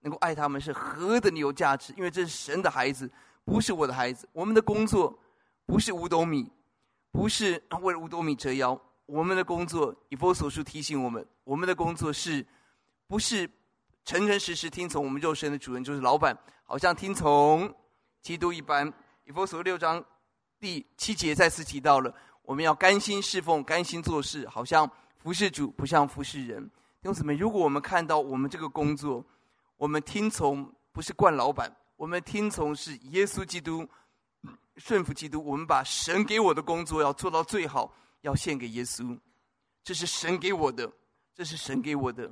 [0.00, 1.92] 能够爱他们，是何等的有价值！
[1.96, 3.10] 因为这是神的孩子，
[3.44, 4.26] 不是我的孩子。
[4.32, 5.18] 我们的工作
[5.66, 6.50] 不是五斗米，
[7.12, 8.80] 不是为了五斗米折腰。
[9.04, 12.46] 我们的工作，以弗所书提醒我们，我们的工作是，
[13.06, 13.50] 不是
[14.04, 17.74] 诚诚实实听从我们肉身的主人，就是老板，好像听从
[18.22, 18.90] 基督一般。
[19.24, 20.04] 以弗所六章
[20.58, 22.14] 第七节再次提到了。
[22.42, 26.70] 我们要甘心侍奉，甘心做事，好像服侍主，不像服侍人。
[27.02, 29.24] 弟兄姊妹，如果我们看到我们这个工作，
[29.78, 33.88] 我们听从不是惯老板，我们听从是耶稣基督，
[34.76, 35.42] 顺服基督。
[35.42, 39.18] 我们把神给我的工作要做到最好，要献给耶稣。
[39.82, 40.92] 这是神给我的，
[41.34, 42.30] 这是神给我的。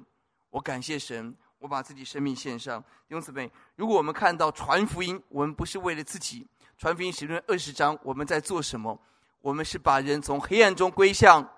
[0.50, 2.78] 我感谢神，我把自己生命献上。
[3.08, 6.46] 弟兄姊妹，如果我们看到传福音，我们不是为了自己。
[6.76, 9.00] 传福音使论二十章，我们在做什么？
[9.40, 11.48] 我们是把人从黑暗中归向，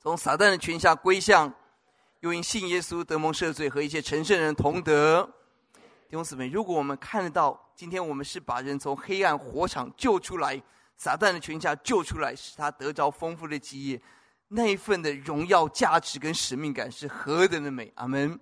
[0.00, 1.54] 从撒旦的权下归向，
[2.20, 5.22] 又因信耶稣得蒙赦罪和一切成圣人同得。
[6.08, 10.60] 弟兄姊妹，如果我们看得到，今天我们是把人从黑暗火场救出来，
[10.96, 14.00] 撒旦的权下救出来，使他得着丰富的基业，
[14.48, 17.92] 那一份的荣耀、价值跟使命感是何等的美！
[17.96, 18.38] 阿门。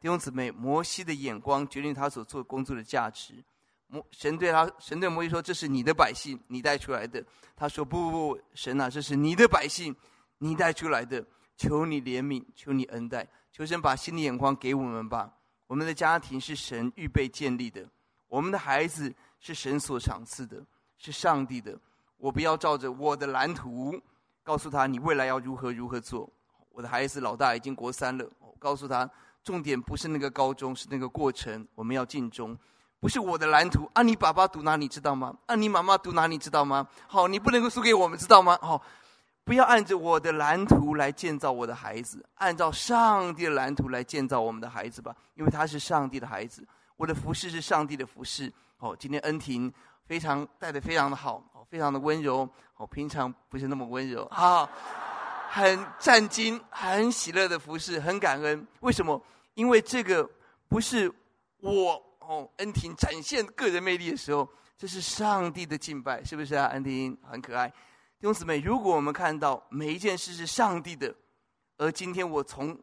[0.00, 3.42] 弟兄姊妹，摩西的眼光决定他所做工作的价值。
[3.86, 7.24] 摩神对他，神对摩西说：“这是你的百姓，你带出来的。”
[7.56, 9.94] 他说：“不不不，神啊，这是你的百姓，
[10.38, 11.24] 你带出来的。
[11.56, 15.30] 求你怜悯，求你恩待，求神把新的眼光给我们吧。
[15.66, 17.88] 我们的家庭是神预备建立的，
[18.28, 20.62] 我们的孩子是神所赏赐的，
[20.98, 21.78] 是上帝的。
[22.16, 24.00] 我不要照着我的蓝图
[24.42, 26.28] 告诉他你未来要如何如何做。
[26.70, 29.08] 我的孩子老大已经国三了，我告诉他
[29.42, 31.66] 重点不是那个高中，是那个过程。
[31.74, 32.56] 我们要尽忠。”
[33.00, 34.02] 不是我的蓝图啊！
[34.02, 35.36] 你爸爸读哪里知道吗？
[35.44, 36.88] 啊，你妈妈读哪里知道吗？
[37.06, 38.58] 好，你不能够输给我们，知道吗？
[38.62, 38.82] 好，
[39.44, 46.66] 不要按着我的蓝图来建造我的孩子，按照上帝的蓝图来建造我们的孩子吧，因为他是上帝的孩子。
[46.96, 48.50] 我的服侍是上帝的服侍。
[48.78, 49.72] 哦，今天恩婷
[50.06, 52.48] 非常带的非常的好，哦，非常的温柔。
[52.76, 54.68] 哦，平常不是那么温柔啊，
[55.48, 58.66] 很战兢，很喜乐的服侍，很感恩。
[58.80, 59.20] 为什么？
[59.54, 60.28] 因为这个
[60.68, 61.10] 不是
[61.60, 66.66] 我哦，恩婷展现个人魅力的时候，这是上帝的敬拜，是不是啊？
[66.72, 67.72] 恩婷很可爱。
[68.18, 71.14] 弟兄姊妹，如果我们看到每一件事是上帝的，
[71.76, 72.78] 而今天我从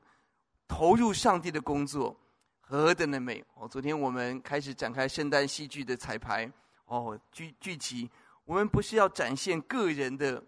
[0.68, 2.16] 投入上帝的工作，
[2.60, 3.44] 何等的美！
[3.56, 6.52] 哦，昨天我们开始展开圣诞戏剧的彩排，
[6.86, 8.08] 哦，剧剧集，
[8.46, 10.44] 我们不是要展现个人的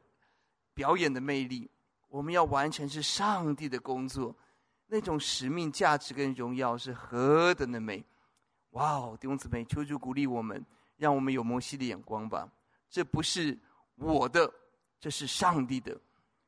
[0.75, 1.67] 表演的魅力，
[2.07, 4.35] 我们要完成是上帝的工作，
[4.85, 8.03] 那种使命、价值跟荣耀是何等的美！
[8.71, 10.63] 哇哦，弟兄姊妹，求主鼓励我们，
[10.97, 12.47] 让我们有摩西的眼光吧。
[12.91, 13.57] 这不是
[13.95, 14.53] 我的。
[15.03, 15.93] 这是上帝的，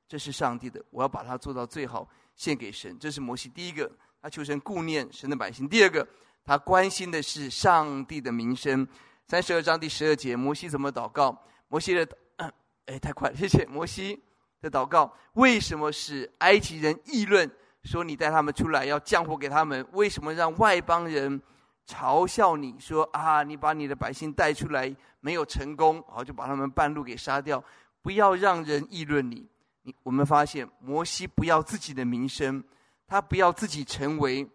[0.07, 2.97] 这是上帝的，我要把它做到最好，献给神。
[2.97, 3.91] 这是摩西第一个，
[4.21, 5.67] 他求神顾念神的百姓。
[5.67, 6.07] 第二个，
[6.45, 8.87] 他关心的是上帝的名声。
[9.27, 11.37] 三十二章第十二节，摩西怎么祷告？
[11.67, 12.07] 摩西的，
[12.85, 13.65] 哎，太快了，谢谢。
[13.65, 14.23] 摩西
[14.61, 17.51] 的祷告，为什么使埃及人议论
[17.83, 19.85] 说你带他们出来要降祸给他们？
[19.91, 21.41] 为什么让外邦人
[21.85, 27.61] 嘲笑你说啊，你把你的百姓带出来没有成功，好就把他们半路给杀掉？
[28.05, 29.49] 不要让人议论你。
[29.81, 32.63] 你我们发现摩西不要自己的名声，
[33.07, 34.47] 他不要自己成为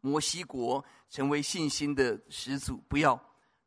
[0.00, 3.16] 摩西国成为信心的始祖，不要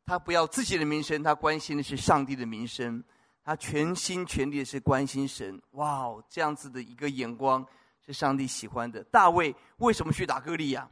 [0.04, 3.02] 他不要自己的名声，他关心的是上帝的名声，
[3.42, 5.58] 他全心全力的是关心神。
[5.70, 7.66] 哇哦，这样子的一个眼光
[8.04, 9.02] 是上帝喜欢的。
[9.04, 10.86] 大卫为什么去打歌利亚？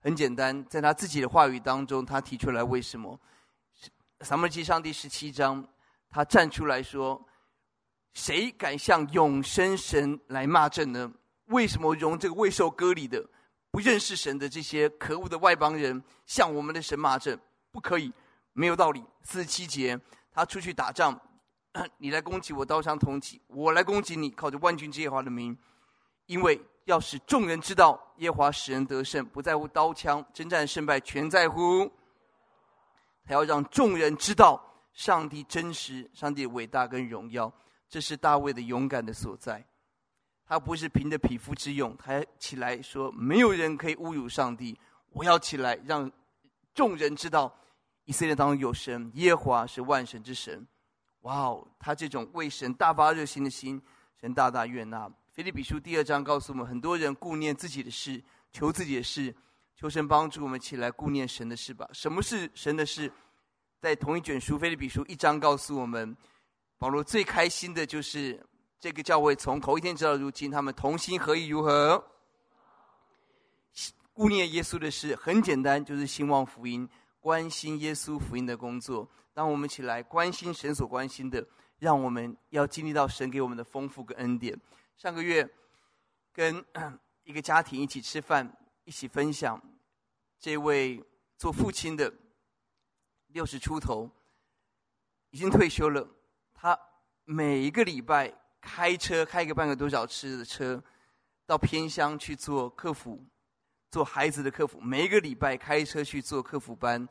[0.00, 3.20] 很简单，在他自己的话语当中，他提出来为什么？
[4.22, 5.62] 撒母耳记上第十七章。
[6.10, 7.24] 他站出来说
[8.14, 11.12] ：“谁敢向永生神来骂阵呢？
[11.46, 13.24] 为什么容这个未受割礼的、
[13.70, 17.38] 不认识神的这些可恶的外邦人向我们的神骂阵？
[17.70, 18.12] 不可以，
[18.52, 19.98] 没有道理。”四十七节，
[20.32, 21.20] 他出去打仗，
[21.98, 25.56] 你来攻击我，刀枪铜戟；我来攻击你，靠着万军之耶和华的名。
[26.26, 31.90] 因为要使众人知道，耶华使人得胜，不在乎刀枪，征战胜败全在乎。
[33.24, 34.66] 他要让众人知道。
[35.00, 37.50] 上帝真实，上帝伟大跟荣耀，
[37.88, 39.64] 这是大卫的勇敢的所在。
[40.44, 46.12] 他不是凭着匹夫之勇，他起来说：“没有人可以侮辱上帝。”我要起来，让
[46.74, 47.50] 众人知道
[48.04, 50.66] 以色列当中有神，耶和华是万神之神。
[51.20, 53.80] 哇哦，他这种为神大发热心的心，
[54.20, 55.10] 神大大悦纳。
[55.32, 59.34] 腓立比书第二章告诉我们，很多人顾念自己的事，求自己的事，
[59.74, 61.88] 求神帮助我们起来顾念神的事吧。
[61.94, 63.10] 什么是神的事？
[63.80, 66.14] 在同一卷书《腓立比书》一章告诉我们，
[66.76, 68.38] 保罗最开心的就是
[68.78, 72.04] 这个教会从头一天直到如今，他们同心合意如何？
[74.12, 76.86] 顾念耶稣的事很简单，就是兴旺福音，
[77.20, 79.08] 关心耶稣福音的工作。
[79.32, 81.42] 当我们起来关心神所关心的，
[81.78, 84.54] 让我们要经历到神给我们的丰富跟恩典。
[84.98, 85.48] 上个月
[86.34, 86.62] 跟
[87.24, 89.58] 一个家庭一起吃饭，一起分享
[90.38, 91.02] 这位
[91.38, 92.12] 做父亲的。
[93.32, 94.10] 六十出头，
[95.30, 96.06] 已经退休了。
[96.54, 96.78] 他
[97.24, 100.82] 每一个礼拜开车开个半个多小时的车，
[101.46, 103.24] 到偏乡去做客服，
[103.90, 104.80] 做孩子的客服。
[104.80, 107.08] 每一个礼拜开车去做客服班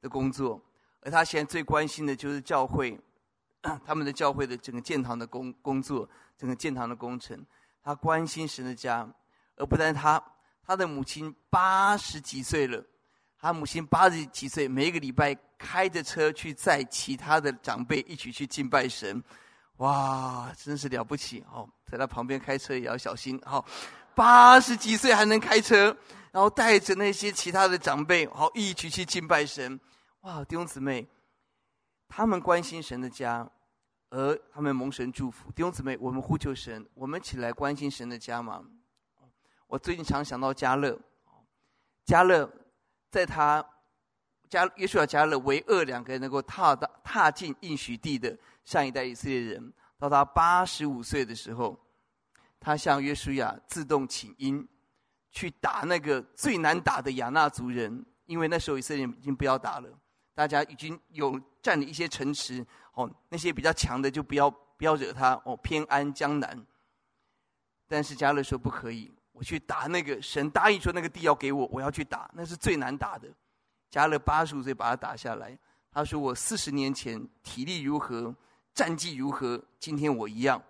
[0.00, 0.60] 的工作。
[1.00, 2.98] 而他现在最关心的就是教会，
[3.84, 7.44] 他们的教会的整个建堂的工工作，整个建堂的工程。
[7.82, 9.08] 他关心神的家，
[9.56, 10.20] 而不但他，
[10.64, 12.84] 他的母亲八十几岁了。
[13.38, 19.22] 他母亲八十几岁，每一个礼拜开着车去载其他的长辈一起去敬拜神，
[19.76, 21.68] 哇，真是了不起哦！
[21.86, 23.40] 在他旁边开车也要小心。
[23.44, 23.64] 好，
[24.14, 25.96] 八十几岁还能开车，
[26.32, 29.78] 然后带着那些其他的长辈，好一起去敬拜神。
[30.20, 31.06] 哇，弟兄姊妹，
[32.08, 33.48] 他们关心神的家，
[34.10, 35.50] 而他们蒙神祝福。
[35.52, 38.62] 弟兄姊妹，我们呼求神，我们起来关心神的家嘛？
[39.66, 40.98] 我最近常想到家乐，
[42.04, 42.50] 家乐。
[43.08, 43.64] 在他
[44.48, 51.78] 加约书亚、加勒为二两个人能够踏到踏进应许地的上一代以色列人，到他八十五岁的时候，
[52.60, 54.66] 他向约书亚自动请缨，
[55.30, 59.88] 去打那个最难打的亚衲族人，因为那时候以色列人已经不要打了，
[60.34, 66.66] 大家已经有占领一些城池，哦，那些比较强的就不要不要惹他，哦，偏安江南。
[67.88, 69.12] 但是加勒说不可以。
[69.32, 73.28] 我去打那个神答应说那个地要给我，我要去打，那是最难打的。
[73.90, 75.58] 迦勒八十五岁把他打下来，
[75.90, 78.34] 他说我四十年前体力如何，
[78.74, 80.62] 战绩如何，今天我一样。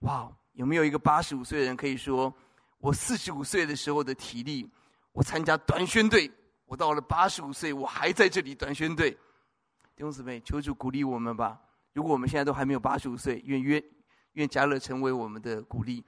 [0.00, 2.32] 哇，有没有一个八十五岁的人可以说，
[2.78, 4.70] 我四十五岁的时候的体力，
[5.12, 6.30] 我参加短宣队，
[6.66, 9.10] 我到了八十五岁，我还在这里短宣队。
[9.96, 11.60] 弟兄姊妹，求主鼓励我们吧。
[11.92, 13.82] 如果我们现在都还没有八十五岁，愿愿
[14.32, 16.04] 愿迦勒成为我们的鼓励。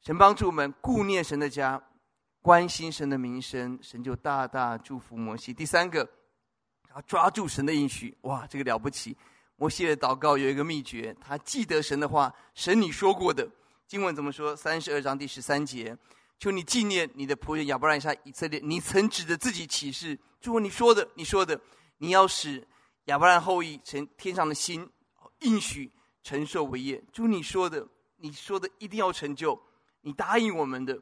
[0.00, 1.80] 神帮助我们顾念神的家，
[2.42, 5.54] 关心神的名声，神就大大祝福摩西。
[5.54, 6.06] 第三个，
[6.88, 9.16] 他抓住神的应许，哇，这个了不起！
[9.54, 13.48] 摩西的祷告有一个秘诀，他记得神的话，神你说过的
[13.86, 14.56] 经文怎么说？
[14.56, 15.96] 三十二章第十三节，
[16.36, 21.60] 求你纪念你的仆人亚伯拉罕以色列，你曾指着自己起誓，主你说的，你说的，
[21.98, 22.66] 你要使
[23.04, 24.90] 亚伯拉罕后裔成天上的星，
[25.42, 25.92] 应许
[26.24, 27.00] 承受为业。
[27.12, 27.86] 主你说的，
[28.16, 29.62] 你说的一定要成就。
[30.00, 31.00] 你答应我们的，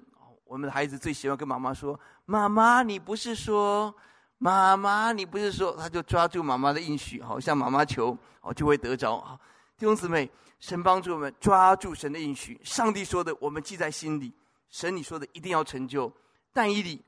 [0.51, 3.95] 我们的孩子最喜欢跟妈妈说：“妈妈，你不是说，
[4.39, 9.39] 妈妈，你不是说。”他就抓住妈妈的应许，好像妈妈求，哦，就会得着啊。
[9.79, 10.29] 弟兄姊妹，
[10.59, 14.35] 神帮助我们抓住神的应许，上帝说的，我们记在心里。
[14.71, 16.13] 神你说的一定要成就。
[16.53, 17.01] 但以理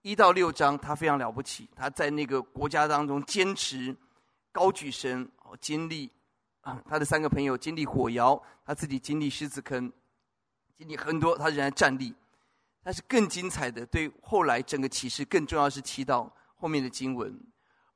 [0.00, 3.96] 一到六章，他非常了不起，他在那个国家当中坚持
[4.50, 6.10] 高举神，哦，经历
[6.62, 9.92] 啊，他的三个朋友经历火窑，他自己经历狮子坑。
[10.76, 12.12] 经历很多，他仍然站立，
[12.82, 17.38] 但是更精彩的，对后来整个启示更重要是祈祷后面的经文。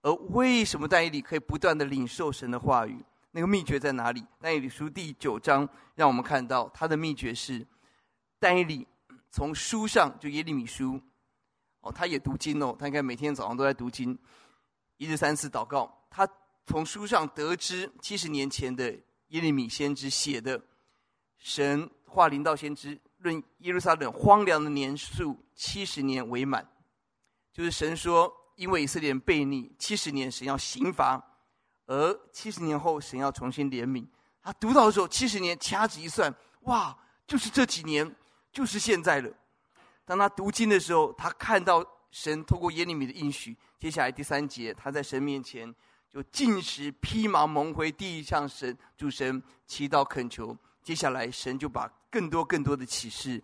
[0.03, 3.05] 而为什么但以理可以不断的领受神的话语？
[3.32, 4.24] 那个秘诀在哪里？
[4.41, 7.66] 但以理书第九章让我们看到他的秘诀是：
[8.39, 8.87] 但以理
[9.30, 11.01] 从书上就耶利米书，
[11.80, 14.16] 哦，他也读经哦，他应该每天早上都在读经，
[14.99, 16.07] 一日三次祷告。
[16.09, 16.26] 他
[16.64, 18.91] 从书上得知七十年前的
[19.28, 20.62] 耶利米先知写的
[21.39, 21.91] 神。
[22.09, 22.99] 话临到先知
[23.58, 26.66] 耶路撒冷荒凉的年数七十年为满，
[27.52, 31.22] 就是神说，因为以色列人悖逆，七十年神要刑罚，
[31.86, 34.06] 而七十年后神要重新怜悯。
[34.42, 36.96] 他读到的时候，七十年掐指一算，哇，
[37.26, 38.14] 就是这几年，
[38.52, 39.30] 就是现在了。
[40.04, 45.74] 当他读经的时候，他看到神透过耶利米的应许，接下来第三节，他在神面前
[46.08, 50.56] 就尽食、披麻蒙灰，地向神主神祈祷恳求。
[50.82, 53.42] 接下来，神就把更多更多的启示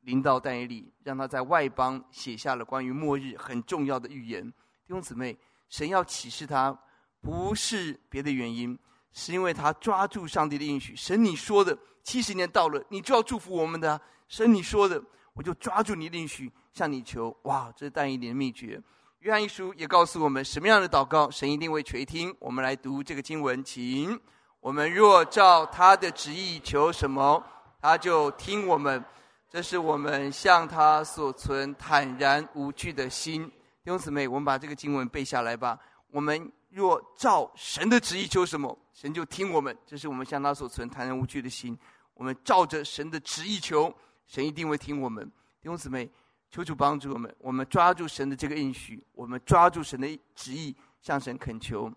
[0.00, 4.42] 临到但以理，让他在外邦写下了关于末日很重要的预言。
[4.42, 5.36] 弟兄姊妹，
[5.68, 6.74] 神要启示他，
[7.20, 8.78] 不是别的原因，
[9.12, 10.96] 是因为他抓住上帝的应许。
[10.96, 14.00] 神你说的，七十年到了，你就要祝福我们的。
[14.26, 15.02] 神你说的，
[15.34, 17.36] 我就抓住你的应许，向你求。
[17.42, 18.82] 哇，这是但以理的秘诀。
[19.18, 22.34] 约翰一书也告诉我们，什么样的祷告，神一定会垂听。
[22.38, 24.18] 我们来读这个经文，请。
[24.60, 27.44] 我们若照他的旨意求什么，
[27.84, 29.04] 他就听我们。
[29.46, 33.46] 这是我们向他所存坦然无惧的心。
[33.46, 35.78] 弟兄姊妹，我们把这个经文背下来吧。
[36.10, 39.76] 我们若照神的旨意求什么，神就听我们。
[39.84, 41.78] 这是我们向他所存坦然无惧的心。
[42.14, 43.94] 我们照着神的旨意求，
[44.26, 45.22] 神一定会听我们。
[45.60, 46.08] 弟兄姊妹，
[46.50, 47.32] 求主帮助我们。
[47.38, 51.92] 我们抓住神的这个应许，我们抓住神的旨意，向神恳求。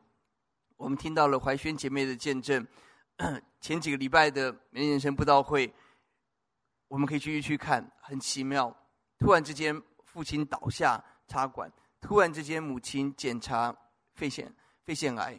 [0.76, 2.68] 我们听到了怀萱姐妹的见证，
[3.60, 5.74] 前几个礼拜的美丽人生布道会，
[6.88, 8.76] 我们可以继续去看，很奇妙。
[9.18, 11.68] 突然之间，父亲倒下插管；
[12.00, 13.76] 突然之间，母亲检查
[14.14, 14.54] 肺腺
[14.84, 15.38] 肺腺癌。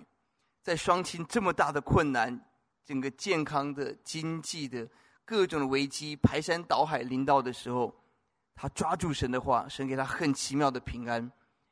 [0.63, 2.45] 在双亲这么大的困难、
[2.85, 4.87] 整个健康的、经济的
[5.25, 7.95] 各种的危机排山倒海临到的时候，
[8.55, 11.31] 他抓住神的话，神给他很奇妙的平安。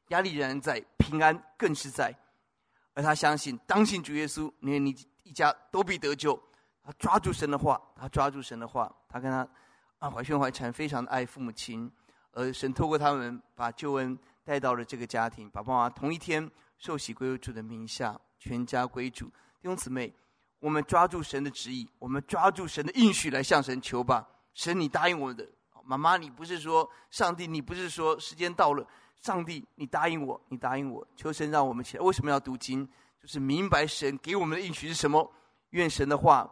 [0.08, 2.14] 压力仍然在，平安更是在。
[2.94, 4.96] 而他相信，当信主耶稣，你你
[5.26, 6.40] 一家都必得救。
[6.84, 9.46] 他抓住神的话，他抓住神的话，他跟他
[9.98, 11.90] 啊怀宣怀禅非常的爱父母亲，
[12.30, 16.48] 而神透过他们把救恩带到了这个家庭，爸爸妈妈同一天
[16.78, 19.26] 受洗归主的名下，全家归主。
[19.26, 20.14] 弟兄姊妹，
[20.60, 24.24] 我们抓住神的旨意，我们抓住神的应许来向神求吧。
[24.54, 25.44] 神，你答应我的，
[25.82, 28.86] 妈妈，你不是说上帝，你不是说时间到了。
[29.22, 32.04] 上帝，你答应我，你答应我，求神让我们起来。
[32.04, 32.88] 为什么要读经？
[33.26, 35.32] 是明白神给我们的应许是什么。
[35.70, 36.50] 愿神的话，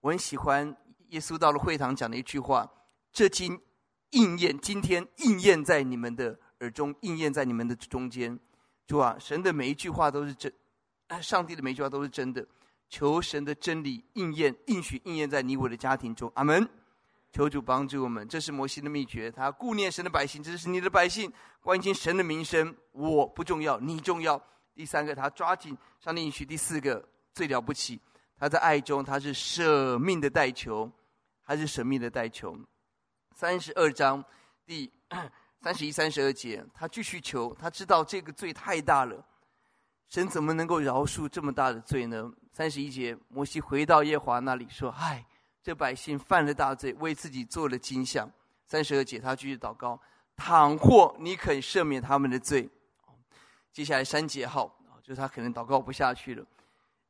[0.00, 0.76] 我很喜欢
[1.08, 2.68] 耶稣到了会堂讲的一句话：
[3.12, 3.60] 这经
[4.10, 8.38] 应验，今天应验在你们的耳中，应验在你们的中间。
[8.86, 10.52] 主啊，神的每一句话都是真，
[11.20, 12.46] 上帝的每一句话都是真的。
[12.88, 16.30] 求神的真理应验，应许应验在你我的家庭中。
[16.34, 16.68] 阿门。
[17.32, 19.28] 求主帮助我们，这是摩西的秘诀。
[19.28, 22.72] 他顾念神的百姓，这是你的百姓，关心神的名声。
[22.92, 24.40] 我不重要，你重要。
[24.74, 26.44] 第三个，他抓紧上帝应许。
[26.44, 28.00] 第四个最了不起，
[28.36, 30.90] 他在爱中，他是舍命的代求，
[31.46, 32.58] 他是舍命的代求。
[33.34, 34.24] 三十二章
[34.66, 34.90] 第
[35.60, 39.24] 三十一、三十二节，他继续求，他知道这个罪太大了，
[40.08, 42.32] 神怎么能够饶恕这么大的罪呢？
[42.52, 45.24] 三十一节，摩西回到耶华那里说：“唉。”
[45.64, 48.30] 这百姓犯了大罪，为自己做了金像。
[48.66, 49.98] 三十二节，他继续祷告：
[50.36, 52.68] 倘或你肯赦免他们的罪，
[53.74, 54.72] 接下来三节号，
[55.02, 56.46] 就是他可能祷告不下去了。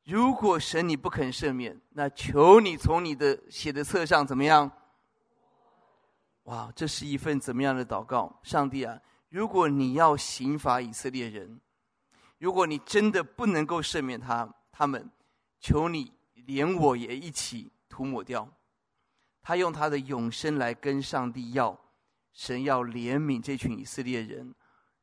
[0.04, 4.70] 如果神你不肯赦免，那求你从你的写的册上怎么样？
[6.44, 8.40] 哇，这是一份怎么样的祷告？
[8.42, 8.98] 上帝啊，
[9.28, 11.60] 如果你要刑罚以色列人，
[12.38, 15.10] 如果你真的不能够赦免他他们，
[15.60, 16.14] 求你
[16.46, 18.48] 连我也一起涂抹掉。
[19.42, 21.78] 他用他的永生来跟上帝要，
[22.32, 24.54] 神要怜悯这群以色列人，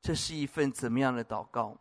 [0.02, 1.78] 这是一份怎么样的祷告？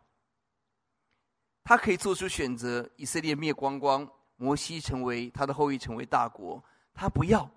[1.63, 4.07] 他可以做出选择，以色列灭光光，
[4.37, 6.63] 摩西成为他的后裔，成为大国。
[6.93, 7.49] 他不要，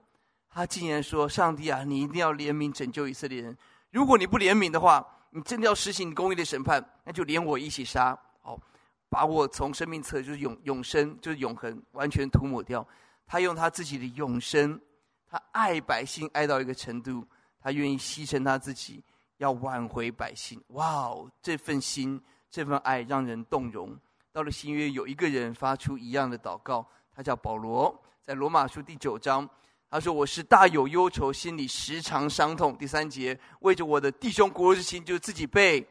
[0.48, 3.56] 他竟然说：“上帝啊，你一定要怜悯拯救以色列人。
[3.90, 8.60] 如果你不怜悯的话，你真的要实行公义的审判，那就连我一起杀，哦，
[9.08, 12.86] 把我从生命册，就是永永生，就是永恒，完全涂抹掉。”
[13.26, 14.78] 他用他自己的永生，
[15.26, 17.26] 他爱百姓爱到一个程度，
[17.58, 19.02] 他愿意牺牲他自己，
[19.39, 20.62] 要挽回百姓。
[20.68, 22.20] 哇哦，这份心！
[22.51, 23.99] 这份爱让人动容。
[24.32, 29.49] 到了新约，有一个人发出一样的祷告，他叫保罗，在罗马书第九章，
[29.91, 35.87] 他说：“我是大有忧愁，心里时常伤痛。”第三节，为着我的弟兄国之情，就自己被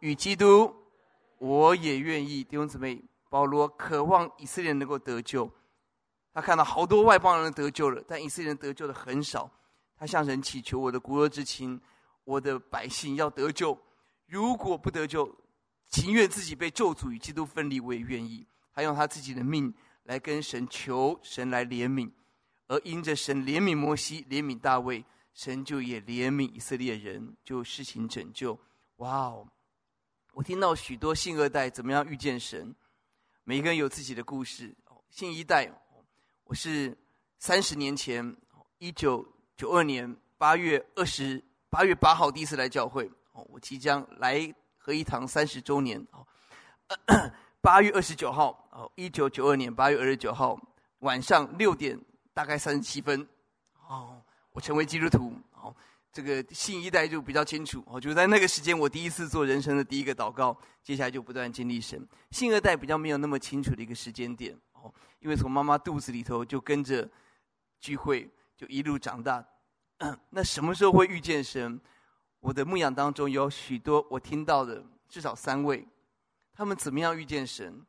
[0.00, 0.72] 与基督，
[1.38, 2.44] 我也愿意。
[2.44, 5.50] 弟兄姊妹，保罗渴望以色列能够得救，
[6.32, 9.50] 他看到好多外邦人得救了，但以色列人得救的很少。
[9.96, 11.80] 他向神祈求：“我的国之亲，
[12.28, 13.78] 我的百姓要得救，
[14.26, 15.34] 如果不得救。”
[15.88, 18.46] 情愿自己被咒诅与基督分离，我也愿意。
[18.74, 19.72] 他用他自己的命
[20.02, 22.10] 来跟神求，神来怜悯。
[22.66, 25.02] 而因着神怜悯摩西、怜悯大卫，
[25.32, 28.60] 神就也怜悯以色列人，就施行拯救。
[28.96, 29.48] 哇哦！
[30.34, 32.76] 我听到许多信二代怎么样遇见神，
[33.44, 34.76] 每个人有自己的故事。
[35.08, 35.72] 信一代，
[36.44, 36.94] 我是
[37.38, 38.36] 三十年前，
[38.76, 39.26] 一九
[39.56, 43.10] 九二年八月二十八月八号第一次来教会。
[43.32, 44.54] 哦我即将来。
[44.80, 46.26] 合一堂三十周年，哦
[47.60, 50.58] 八月二十九号，哦，一九九二年八月二十九号
[51.00, 52.00] 晚上六点，
[52.32, 53.28] 大概三十七分，
[53.86, 55.76] 哦，我成为基督徒，哦，
[56.10, 62.08] 这个信一代就比较清楚，哦，就在那个时间，我第一次做人生的第一个祷告，接下来就不断经历神。
[62.30, 67.06] 信二代比较没有那么清楚的一个时间点，哦，因为从妈妈肚子里头就跟着
[67.78, 69.44] 聚会，就一路长大，
[70.30, 71.80] 那什么时候会遇见神？
[72.40, 75.86] 我的牧养当中有许多我听到的，至少三位，
[76.52, 77.84] 他们怎么样遇见神？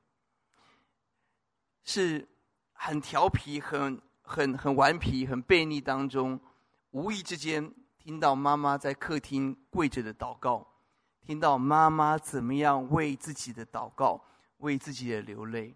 [1.83, 2.27] 是
[2.73, 6.39] 很调皮、很很很顽皮、很悖逆当中，
[6.91, 10.67] 无意之间听到妈妈在客厅跪着的祷告，
[11.21, 14.23] 听到妈妈怎么样为自己的祷告、
[14.57, 15.75] 为自己的流泪，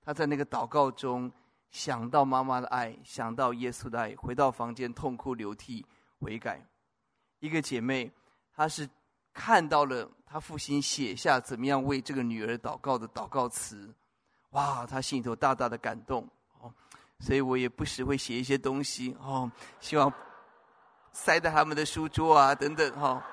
[0.00, 1.30] 他在那个祷告中
[1.72, 5.84] 想到妈妈的爱，想到耶稣的爱，回到房间痛哭流涕
[6.20, 6.64] 悔改。
[7.40, 8.12] 一个姐妹，
[8.54, 8.88] 她是
[9.32, 13.92] 看到了她父亲写下怎么样为这个女儿祷告的祷告词，
[14.50, 16.28] 哇，她心里头大大的感动
[16.60, 16.72] 哦，
[17.18, 19.50] 所以我也不时会写一些东西哦，
[19.80, 20.12] 希望
[21.12, 23.24] 塞在他们的书桌啊等等哈。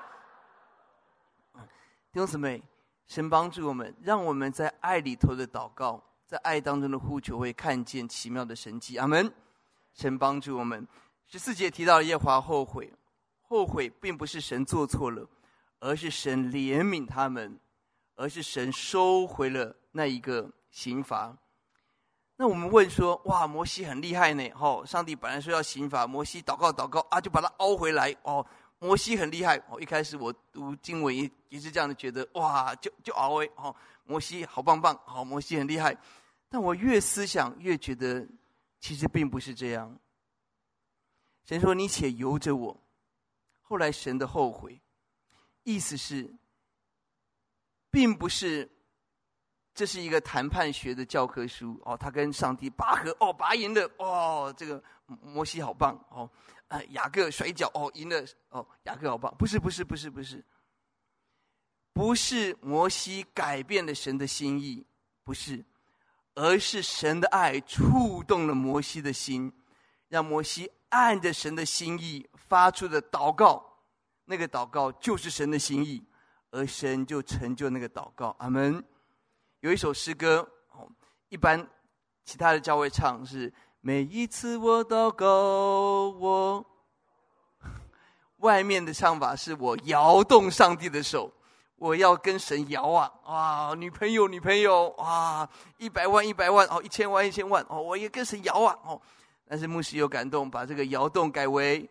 [2.10, 2.60] 弟兄姊妹，
[3.06, 8.96] 神帮助我们，让我们在爱里头的祷告，在爱当中的呼求，会看见奇妙的神迹。
[8.96, 9.28] 阿门。
[9.92, 10.86] 神帮助我们。
[11.26, 12.88] 十四节提到耶华后悔。
[13.40, 15.28] 后悔并不是神做错了，
[15.80, 17.58] 而是神怜悯他们，
[18.14, 21.36] 而是神收回了那一个刑罚。
[22.36, 24.48] 那我们问说：哇，摩西很厉害呢！
[24.54, 28.14] 哦，上帝本来说要刑罚，摩西祷告祷告啊，就把他凹回来。
[28.22, 28.46] 哦，
[28.78, 29.56] 摩西很厉害。
[29.68, 33.50] 哦，一开始我读经文也也是这样的觉得，哇，就就凹回。
[33.56, 33.74] 哦，
[34.04, 35.96] 摩西好棒棒，好，摩西很厉害。
[36.50, 38.28] 但我越思想越觉得，
[38.80, 39.98] 其实并不是这样。
[41.44, 42.76] 神说：你且由着我。
[43.60, 44.80] 后来神的后悔，
[45.62, 46.28] 意思是，
[47.88, 48.68] 并不是
[49.72, 51.96] 这是一个谈判学的教科书哦。
[51.96, 54.52] 他跟上帝拔河哦，拔赢了哦。
[54.56, 56.28] 这个摩西好棒哦。
[56.66, 58.66] 呃，雅各摔跤哦，赢了哦。
[58.82, 60.44] 雅各好棒，不是不是不是不是，
[61.92, 64.84] 不是摩西改变了神的心意，
[65.22, 65.64] 不是，
[66.34, 69.52] 而是神的爱触动了摩西的心，
[70.08, 72.26] 让摩西按着神的心意。
[72.34, 73.64] 发出的祷告，
[74.24, 76.04] 那个祷告就是神的心意，
[76.50, 78.34] 而神就成就那个祷告。
[78.40, 78.84] 阿门。
[79.60, 80.38] 有一首诗歌，
[80.72, 80.90] 哦
[81.28, 81.64] 一般
[82.24, 85.28] 其他的教会唱是：每一次我祷告，
[86.10, 86.66] 我
[88.38, 91.32] 外面的唱法是我摇动上帝的手，
[91.80, 93.10] 我要跟神摇啊！
[93.24, 98.78] 哇，女朋友，女朋友，哇，一百万，一百万，哦，一千万，一千万，哦，我也跟神摇啊！
[98.84, 99.00] 哦，
[99.46, 101.88] 但是牧师有感动，把这个摇动改为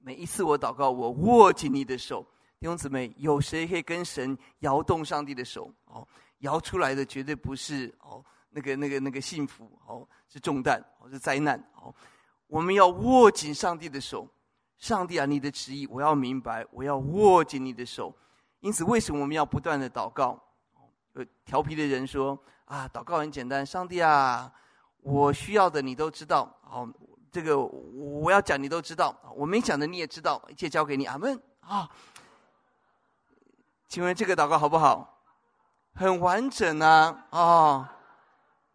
[0.00, 2.20] 每一次我祷告，我握紧你的手。
[2.58, 5.72] 弟兄姊妹，有谁可以跟神摇动上帝的手？
[5.84, 6.04] 哦，
[6.38, 11.94] 摇出来的绝对不是哦，那个、那个、那个幸福哦，是重担哦，是灾难哦。
[12.48, 14.28] 我们要握紧上帝的手，
[14.78, 18.14] 上帝啊，你的旨意我要明白，我要握紧你的手。
[18.60, 20.38] 因此，为什么我们要不断的祷告？
[21.14, 24.52] 有调皮的人说啊，祷告很简单，上帝啊，
[24.98, 26.52] 我需要的你都知道。
[26.62, 26.86] 好，
[27.30, 31.06] 这个我要讲你都知道，我没讲的你也知道，一切交给你。
[31.06, 31.88] 阿门啊！
[33.88, 35.20] 请问这个祷告好不好？
[35.94, 37.26] 很完整啊！
[37.30, 37.88] 哦，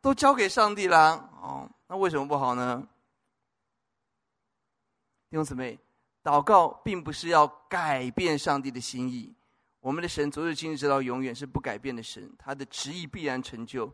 [0.02, 1.30] 都交给上帝了。
[1.42, 2.88] 哦，那为什么不好呢？
[5.30, 5.78] 弟兄姊妹，
[6.24, 9.34] 祷告并不是要改变上帝的心意。
[9.80, 13.92] 我们的神昨日、今日、直到永远是不改变的神，他的旨意必然成就。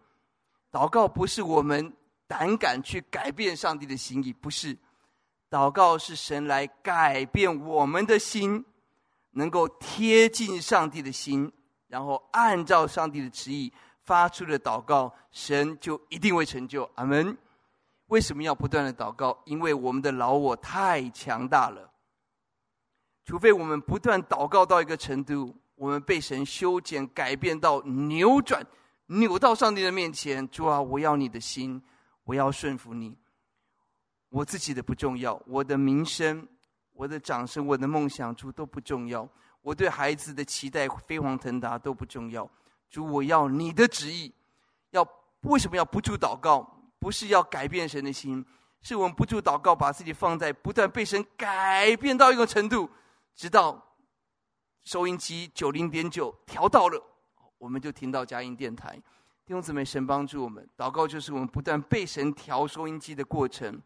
[0.69, 1.93] 祷告不是我们
[2.28, 4.78] 胆敢去改变上帝的心意，不是。
[5.49, 8.65] 祷告是神来改变我们的心，
[9.32, 11.49] 能够贴近上帝的心，
[11.88, 13.71] 然后按照上帝的旨意
[14.03, 16.84] 发出的祷告，神就一定会成就。
[16.95, 17.38] 阿门。
[18.07, 19.41] 为什么要不断的祷告？
[19.45, 21.89] 因为我们的老我太强大了。
[23.28, 28.65] 除非我们不断祷告到一个程度，我们被神修剪、改变到扭转、
[29.07, 30.47] 扭到上帝的面前。
[30.47, 31.84] 主啊，我要你的心，
[32.23, 33.17] 我要顺服你。
[34.30, 36.47] 我自己的不重要，我的名声、
[36.93, 39.28] 我的掌声、我的梦想，主都不重要。
[39.61, 42.49] 我对孩子的期待飞黄腾达都不重要。
[42.89, 44.34] 主，我要你的旨意。
[44.91, 45.05] 要
[45.41, 46.65] 为什么要不住祷告？
[46.97, 48.45] 不是要改变神的心，
[48.82, 52.89] 是我们不住祷告，把自己放在不断被神改变到一个程度，
[53.38, 53.82] 直到
[54.84, 57.02] 收音机九零点九调到了，
[57.60, 58.96] 我们就听到佳音电台。
[59.46, 63.80] 弟兄姊妹，神帮助我们，祷告就是我们不断被神调收音机的过程。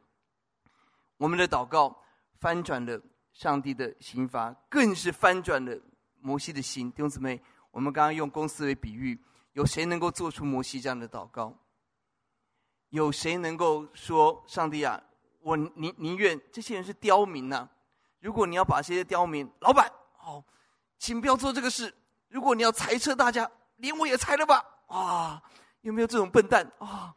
[1.17, 1.95] 我们的祷告
[2.39, 2.99] 翻转了
[3.33, 5.77] 上帝的刑罚，更是翻转了
[6.21, 6.89] 摩西的心。
[6.89, 7.39] 弟兄姊妹，
[7.71, 9.21] 我们刚刚用公司为比喻，
[9.51, 11.53] 有谁能够做出摩西这样的祷告？
[12.89, 15.03] 有谁能够说：“上帝啊，
[15.41, 17.69] 我宁宁愿这些人是刁民呢、啊？
[18.21, 19.91] 如果你要把这些刁民，老板，
[20.23, 20.41] 哦，
[20.97, 21.93] 请不要做这个事。
[22.29, 24.63] 如果你要裁撤大家，连我也裁了吧？
[24.87, 25.43] 啊，
[25.81, 27.13] 有没有这种笨蛋啊？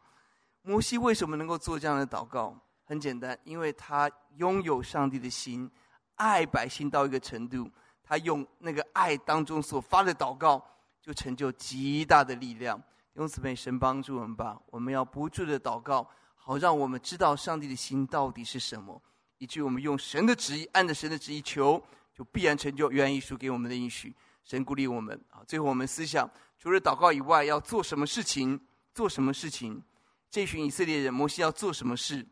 [0.62, 2.59] 摩西为什么能够做这样的祷告？
[2.84, 5.70] 很简单，因为他拥有上帝的心，
[6.16, 7.70] 爱百姓到一个程度，
[8.02, 10.61] 他用那个爱当中所发的祷告，
[11.00, 12.82] 就成就极大的力量。”
[13.14, 19.00] 用此被神帮助我们吧，我们要不住的祷告，好让我们知道上帝的心到底是什么，
[19.45, 21.78] 以及我们用神的旨意，按着神的旨意求，
[22.14, 24.16] 就必然成就愿意输给我们的应许。
[24.42, 25.45] 神鼓励我们啊！
[25.47, 26.26] 最后我们思想，
[26.59, 28.59] 除了祷告以外，要做什么事情？
[28.95, 29.82] 做什么事情？
[30.30, 32.26] 这群以色列人，摩西要做什么事，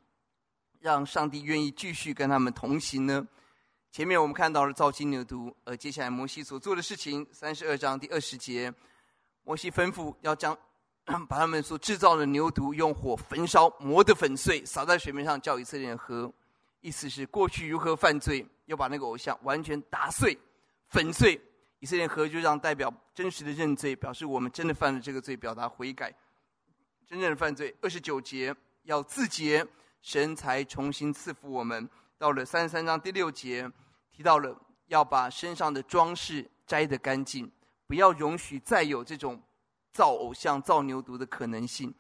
[0.81, 3.29] 让上帝愿意继续跟他们同行呢？
[3.91, 8.73] 前面我们看到了造金牛犊，而接下来摩西所做的事情，三十二章第二十节，
[9.45, 10.57] 摩西吩咐要将。
[11.29, 16.33] 把他们所制造的牛犊用火焚烧，磨得粉碎，洒在水面上，叫以色列人喝。
[16.83, 20.39] 意思是过去如何犯罪，要把那个偶像完全打碎、
[20.89, 21.41] 粉碎。
[21.79, 26.15] 以色列人喝，就让代表真实的认罪，表示我们真的犯了这个罪，表达悔改，
[27.07, 27.75] 真正的犯罪。
[27.81, 29.67] 二十九节要自洁，
[30.03, 31.89] 神才重新赐福我们。
[32.19, 33.67] 到了三十三章第六节，
[34.13, 34.55] 提到了
[34.89, 37.51] 要把身上的装饰摘得干净，
[37.87, 39.41] 不要容许再有这种。
[39.93, 41.95] 造偶像、造牛犊的可能性，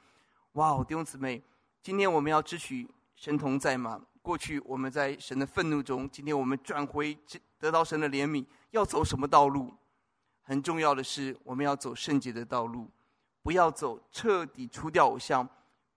[0.52, 0.82] 哇哦！
[0.82, 1.42] 弟兄姊妹，
[1.82, 4.00] 今天我们要支取神同在吗？
[4.22, 7.18] 过去我们在神的愤怒中，今天我们转回
[7.58, 9.74] 得到神的怜悯，要走什么道路？
[10.40, 12.88] 很重要的是，我们要走圣洁的道路，
[13.42, 15.48] 不要走彻底除掉偶像，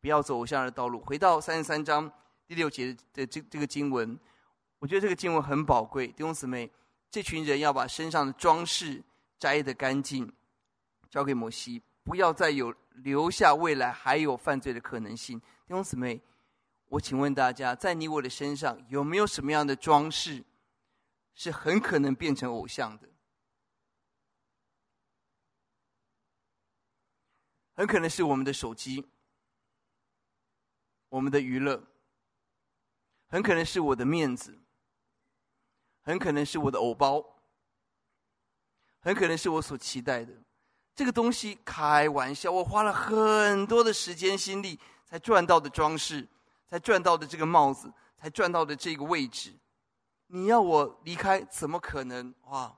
[0.02, 1.00] 不要走偶像的道路。
[1.00, 2.12] 回到三十三章
[2.48, 4.20] 第六节的这这个经文，
[4.80, 6.08] 我觉得这个经文很宝贵。
[6.08, 6.70] 弟兄姊妹，
[7.10, 9.04] 这群人要把身上的装饰
[9.38, 10.32] 摘得干净。
[11.10, 15.40] 交给摩西，不要再有留下未来还有犯罪的可能性。
[15.40, 16.20] 弟兄姊妹，
[16.96, 20.42] 我请问大家，在你我的身上有没有什么样的装饰，
[21.34, 23.10] 是很可能变成偶像的？
[27.74, 29.06] 很可能是我们的手机，
[31.10, 31.84] 我们的娱乐，
[33.28, 34.58] 很可能是我的面子，
[36.02, 37.22] 很可能是我的偶包，
[39.02, 40.32] 很可能是我所期待的。
[40.96, 46.26] 这个东西开玩笑，我花了很多的时间心力才赚到的装饰，
[46.76, 49.54] 才赚到的这个帽子，才赚到的这个位置。
[50.28, 52.36] 你要我离开，怎么可能？
[52.50, 52.78] 哇！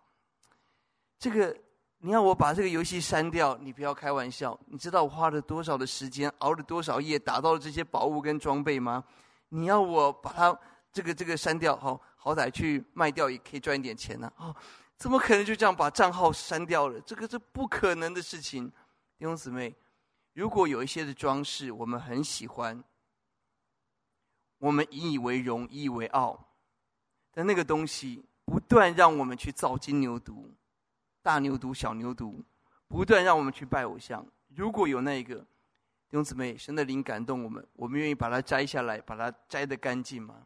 [1.18, 1.58] 这个
[1.98, 3.58] 你要我把这个游戏删掉？
[3.60, 4.56] 你不要开玩笑！
[4.68, 9.04] 你知道我花了多少的时间，熬了多少夜，打到了这些宝物跟装备吗？
[9.50, 10.56] 你要我把它
[10.93, 11.76] 这个这个删掉？
[11.76, 14.45] 好，好歹去卖掉也可以赚一点钱呢、啊。
[14.50, 14.56] 哦，
[14.95, 17.02] 怎么可能就这样把账号删掉了？
[17.02, 18.70] 这个是不可能的事情。
[19.18, 19.76] 弟兄姊妹，
[20.34, 22.84] 如果有一些的装饰我们很喜欢，
[24.60, 26.47] 我们引以为荣、引以为傲，
[27.32, 30.49] 但那个东西不断让我们去造金牛犊。
[31.22, 32.41] 大牛犊、小牛犊，
[32.88, 34.26] 不断让我们去拜偶像。
[34.55, 40.45] 如果有那个弟兄姊妹，神的灵感动我们，我们愿意把它摘下来，把它摘得干净吗？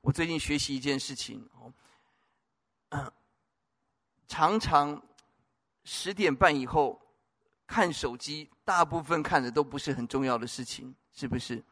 [0.00, 3.12] 我最近学习一件事情哦，
[4.26, 5.00] 常常
[5.84, 7.00] 十点半以后
[7.64, 11.62] 看手机，大部分看的都不是很重要的事情，是不是？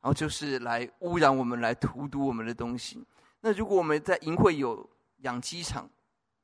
[0.00, 3.04] 然后就是来污染我们，来荼毒我们的东西。
[3.40, 4.88] 那如果我们在淫秽有
[5.18, 5.88] 养鸡场，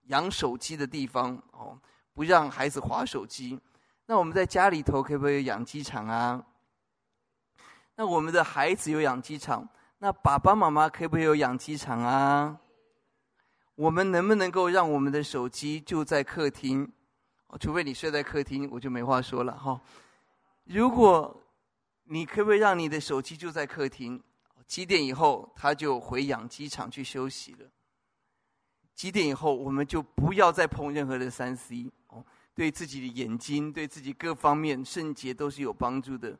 [0.09, 1.79] 养手机的地方哦，
[2.13, 3.59] 不让孩子滑手机。
[4.07, 6.45] 那我们在家里头可不可以有养鸡场啊？
[7.97, 12.59] 那我们的孩子有养鸡场，那爸爸妈妈可不可以有养鸡场啊？
[13.77, 16.93] 我们能不能够让我们的手机就在客厅？
[17.61, 19.81] 除非你睡在客厅，我就没话说了哈。
[20.65, 21.41] 如果
[22.05, 24.23] 你可不可以让你的手机就在客厅？
[24.67, 27.67] 几点以后他就回养鸡场去休息了？
[28.95, 32.25] 几点以后，我们就不要再碰任何的三 C 哦，
[32.55, 36.39] 对自己的眼睛、对自己各方面圣洁都是有帮助的。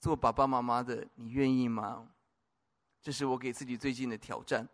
[0.00, 2.06] 做爸爸妈妈的，你愿意吗？
[3.02, 4.66] 这是我给自己最近的挑战，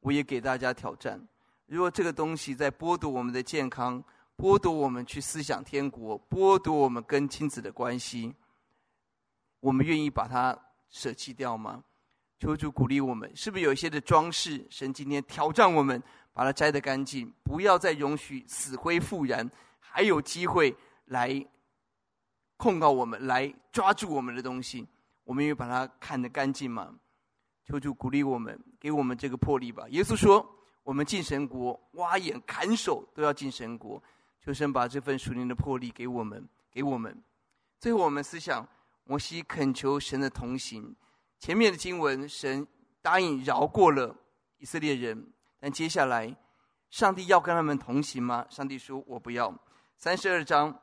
[0.00, 1.20] 我也给大家挑战。
[1.66, 4.02] 如果这个东西在剥夺我们的健康，
[4.36, 8.34] 剥夺我们去思想天国，剥夺我们跟亲子的关系，
[9.62, 10.54] 我们愿意把它
[10.90, 11.82] 舍弃掉吗？
[12.38, 14.66] 求主鼓励我们，是不是有一些的装饰？
[14.68, 16.02] 神今天挑战我们。
[16.34, 19.46] 把它摘得干净，不要再容许死灰复燃，
[19.78, 21.46] 还有机会来
[22.56, 24.88] 控告我们，来抓住我们的东西。
[25.24, 26.94] 我们愿意把它看得干净吗？
[27.66, 29.84] 求主鼓励我们，给我们这个魄力吧。
[29.90, 30.42] 耶稣说
[30.82, 34.02] ：“我们进神国，挖眼砍手都要进神国。”
[34.40, 37.22] 求神把这份属灵的魄力给我们，给我们。
[37.78, 38.66] 最后，我们思想
[39.04, 40.94] 摩西恳求神的同行。
[41.38, 42.66] 前面的经文，神
[43.00, 44.16] 答应饶过了
[44.58, 45.32] 以色列人。
[45.58, 46.36] 但接下来，
[46.90, 48.46] 上帝要跟他们同行吗？
[48.50, 49.52] 上帝说：“我不要。”
[49.96, 50.80] 三十二章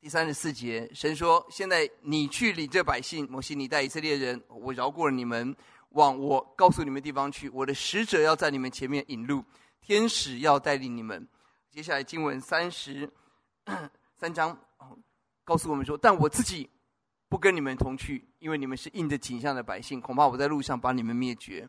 [0.00, 5.54] 第三十四节，神说：“现在你去领这百姓，摩西，你带以色列人，我饶过了你们，
[5.90, 7.48] 往我告诉你们的地方去。
[7.50, 9.44] 我的使者要在你们前面引路，
[9.80, 11.26] 天使要带领你们。”
[11.70, 13.10] 接下来经文三十
[14.16, 14.56] 三章，
[15.42, 16.70] 告诉我们说：“但我自己
[17.34, 21.68] 不跟你们同去，因为你们是印着景象的百姓，恐怕我在路上把你们灭绝。”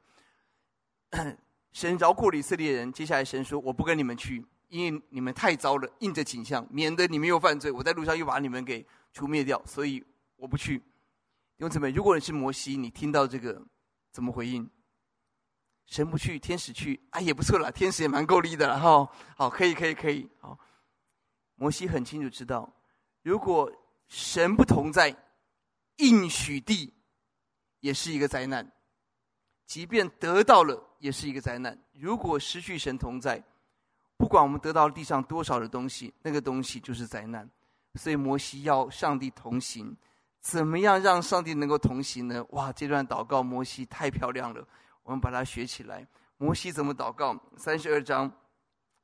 [1.73, 7.71] 神饶过以色列人，接下来神说：“我不跟你们去，因为你们太糟了，印着景象，免得你们又犯罪。
[7.71, 10.05] 我在路上又把你们给除灭掉，所以
[10.35, 10.77] 我不去。”
[11.57, 13.59] 弟兄姊妹，如果你是摩西，你听到这个
[14.11, 14.69] 怎么回应？
[15.87, 19.11] 神不去，天使去，啊，也不错啦，天使也蛮够力的了哈。
[19.35, 20.29] 好，可以，可以，可以。
[20.39, 20.59] 好，
[21.55, 22.71] 摩西很清楚知道，
[23.23, 23.71] 如果
[24.07, 25.15] 神不同在，
[25.97, 26.93] 应许地
[27.79, 28.71] 也是一个灾难。
[29.65, 31.77] 即便得到了，也是一个灾难。
[31.93, 33.43] 如果失去神同在，
[34.15, 37.49] 不管我们得到地上多少的东西，那个东西就是灾难。
[37.95, 39.95] 所以摩西要上帝同行，
[40.39, 42.45] 怎么样让上帝能够同行呢？
[42.49, 44.67] 哇，这段祷告摩西太漂亮了，
[45.01, 46.05] 我们把它学起来。
[46.37, 47.35] 摩西怎么祷告？
[47.57, 48.31] 三十二章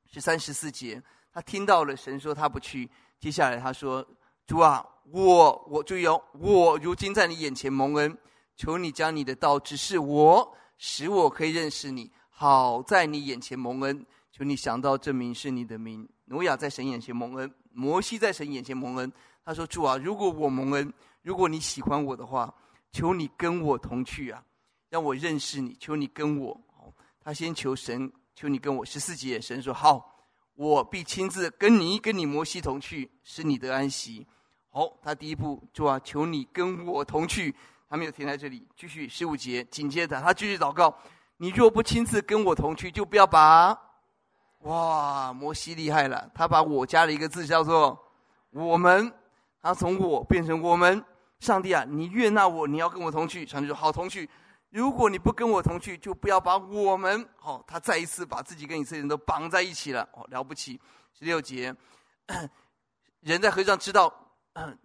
[0.05, 1.01] 是三十四节，
[1.33, 2.87] 他听到了神说他不去，
[3.19, 4.05] 接下来他说
[4.51, 8.17] ：“主啊，我我注意哦，我如今在你眼前蒙恩。”
[8.57, 14.05] 求你将你的道指示我，使我可以认识你，好在你眼前蒙恩。
[14.29, 16.05] 求你想到证明是你的名。
[16.25, 19.09] 挪亚在神眼前蒙恩，摩西在神眼前蒙恩。
[19.45, 22.53] 他说：“主啊，如果我蒙恩，如果你喜欢我的话，
[22.91, 24.43] 求你跟我同去啊，
[24.89, 25.73] 让我认识你。
[25.79, 26.61] 求你跟我。”
[27.23, 28.83] 他先求神，求你跟我。
[28.83, 34.27] 十四节，神说：“好，我必亲自跟你，跟你摩西同去，使你得安息。”
[34.71, 37.53] 好，他第一步，就啊，求你跟我同去。
[37.89, 40.97] 他没有停在这里，继续十五节，紧接着他继续祷告
[41.35, 43.77] ：“你若不亲自跟我同去，就不要把……
[44.59, 48.01] 哇，摩西厉害了，他把我加了一个字，叫做
[48.51, 49.13] ‘我们’，
[49.61, 51.03] 他从我变成我们。
[51.41, 53.45] 上帝啊，你悦纳我，你要跟我同去。
[53.45, 54.29] 上帝说：好，同去。
[54.69, 57.27] 如果你不跟我同去，就不要把我们……
[57.35, 60.07] 好，他再一次把自己跟以色列人都绑在一起了。
[60.13, 60.79] 哦，了不起。
[61.17, 61.75] 十六节，
[63.19, 64.13] 人在河上知道，
[64.53, 64.77] 嗯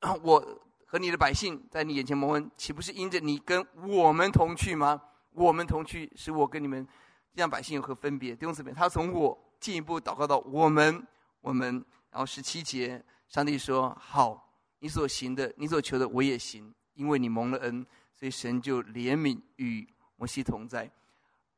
[0.22, 5.02] 我。”和你的百姓在你眼前蒙恩，岂不是因着你跟我们同去吗？
[5.32, 6.86] 我们同去，使我跟你们
[7.34, 8.32] 这样百姓有何分别？
[8.36, 11.04] 弟兄姊妹，他从我进一步祷告到我们，
[11.40, 17.84] 我们，然后十七节，上帝说：“好，你所行的，你所求的，我也行，因为你蒙了恩，
[18.14, 19.84] 所以神就怜悯与
[20.14, 20.88] 摩西同在。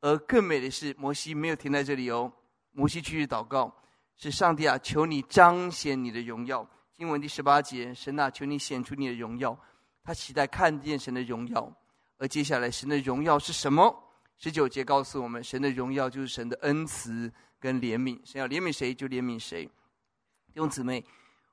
[0.01, 2.33] 而更美的是，摩西没有停在这里哦，
[2.71, 3.71] 摩西继续祷告，
[4.15, 6.67] 是上帝啊，求你彰显你的荣耀。
[6.97, 9.55] 经文第十八节，神啊，求你显出你的荣耀。
[10.03, 11.71] 他期待看见神的荣耀。
[12.17, 13.95] 而接下来，神的荣耀是什么？
[14.35, 18.19] 十九节告诉我们，神的荣耀就是神的恩慈跟怜悯。
[18.25, 19.63] 神要怜悯谁就怜悯谁。
[20.47, 21.05] 弟兄姊妹，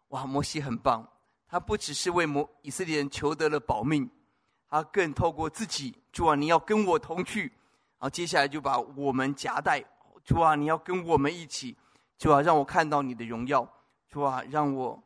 [0.09, 1.07] 哇，摩西很棒，
[1.47, 4.09] 他不只是为摩以色列人求得了保命，
[4.70, 7.42] 他更透过自己，主啊，你要跟我同去。
[7.99, 9.84] 然后接下来就把我们夹带，
[10.24, 11.76] 主啊，你要跟我们一起，
[12.16, 13.68] 主啊，让我看到你的荣耀，
[14.09, 15.03] 主啊，让我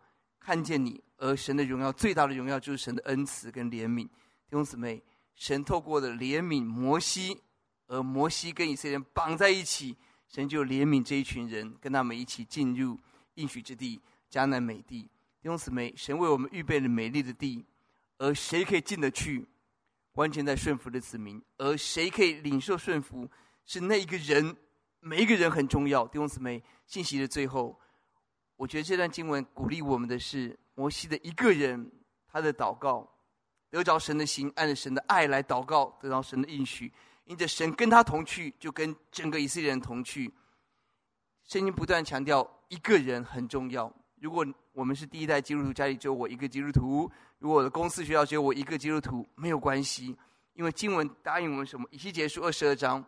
[0.48, 0.98] 看见你。
[1.18, 4.04] 而神的荣耀最大的荣耀就是神的恩慈跟怜悯。
[4.04, 5.02] 弟兄姊妹，
[5.34, 7.38] 神透过的怜悯摩西。
[7.86, 9.94] 而摩西跟以色列人绑在一起，
[10.26, 12.98] 神就怜悯这一群人，跟他们一起进入
[13.34, 15.02] 应许之地迦南美地。
[15.02, 17.62] 弟兄姊妹，神为我们预备了美丽的地，
[18.16, 19.46] 而谁可以进得去？
[20.14, 21.42] 完全在顺服的子民。
[21.58, 23.28] 而谁可以领受顺服？
[23.66, 24.56] 是那一个人，
[25.00, 26.06] 每一个人很重要。
[26.08, 27.78] 弟兄姊妹，信息的最后，
[28.58, 31.90] 我觉得这段经文鼓励我们的是摩西的一个人，
[32.26, 33.08] 他的祷告
[33.70, 36.92] 得着神的心，按着神的爱来祷告，得到神的应许。
[37.24, 40.32] 因着神跟他同去，就跟整个以色列人同去。
[41.44, 43.92] 圣经不断强调一个人很重要。
[44.20, 50.16] 如果我们是第一代基督徒，家里只有我一个基督徒；如果我的公司学校只有我一个基督徒，没有关系，
[50.54, 51.86] 因为经文答应我们什么？
[51.90, 53.04] 以西结书二十二章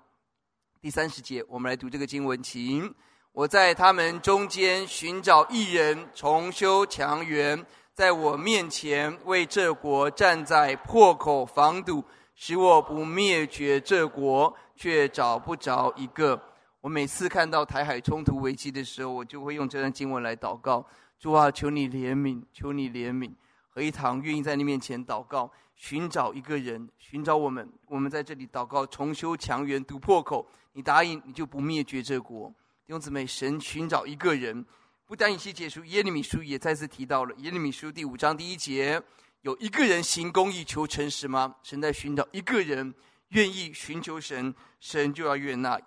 [0.81, 2.95] 第三十节，我们来读这个经文，请
[3.33, 7.65] 我在他们中间寻找一人，重修墙垣，
[7.95, 12.05] 在我面前为这国站在破口防堵。
[12.35, 16.41] 使我不灭绝这国，却找不着一个。
[16.81, 20.85] 我每次看到台海冲突危机的时候，我就会用这段经文来祷告：
[21.19, 23.31] 主啊，求你怜悯，求你怜悯。
[23.69, 27.71] 何一堂愿意在你面前祷告，寻找一个人，寻找我们。
[27.87, 30.47] 我们在这里祷告，重修墙垣，堵破口。
[30.73, 32.51] 你答应，你就不灭绝这国。
[32.91, 34.67] 用姊妹，神寻找一个人，
[35.07, 37.33] 不单以西结书，耶利米书也再次提到了。
[37.37, 39.01] 耶利米书第五章第一节。
[39.43, 41.55] 有一个人行公义、求诚实吗？
[41.63, 42.93] 神在寻找一个人
[43.29, 45.81] 愿意寻求神，神就要悦纳。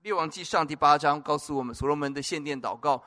[0.00, 3.04] 列王记上第八章告诉我们，所罗门的献殿祷告，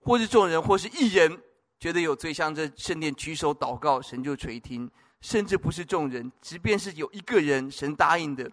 [0.00, 1.40] 或是众人，或是一人，
[1.80, 4.90] 觉得有罪向这圣殿举手祷告，神就垂听。
[5.22, 8.52] 甚至不是众人，即便是有一个人，神答应的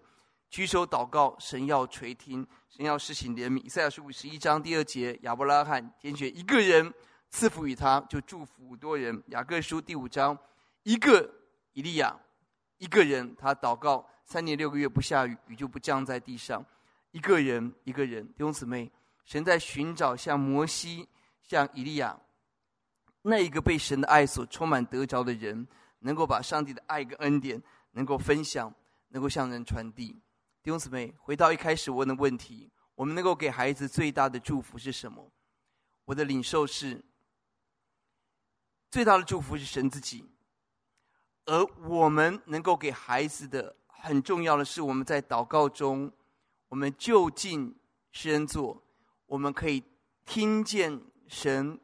[0.52, 3.56] 举手祷告，神要垂听，神要施行怜悯。
[3.64, 6.92] 以赛亚书五十一章第二节，亚伯拉罕拣选一个人
[7.30, 9.22] 赐福于他，就祝福多人。
[9.28, 10.38] 雅各书第五章。
[10.82, 11.26] 一个
[11.72, 12.14] 以利亚，
[12.76, 16.62] 一个人，他祷告三年六个月不下雨，雨就不降在地上。
[17.12, 18.92] 一个人，一个人，弟兄姊妹，
[19.24, 21.08] 神在寻找像摩西、
[21.40, 22.14] 像以利亚
[23.22, 25.66] 那一个被神的爱所充满得着的人，
[26.00, 28.70] 能够把上帝的爱跟恩典能够分享，
[29.08, 30.20] 能够向人传递。
[30.62, 35.28] 弟兄姊妹，回到一开始问的问题：我们能够给孩子最大的祝福是什么？
[36.04, 37.04] 我的领受是，
[38.88, 40.24] 最大的祝福是神自己。
[41.46, 46.12] 而我们能够给孩子的很重要的是，我们在祷告中，
[46.68, 47.74] 我们就近
[48.12, 48.80] 施恩座，
[49.26, 49.82] 我们可以
[50.24, 51.76] 听见神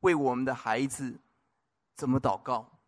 [0.00, 1.20] 为我们的孩子
[1.94, 2.80] 怎么祷告，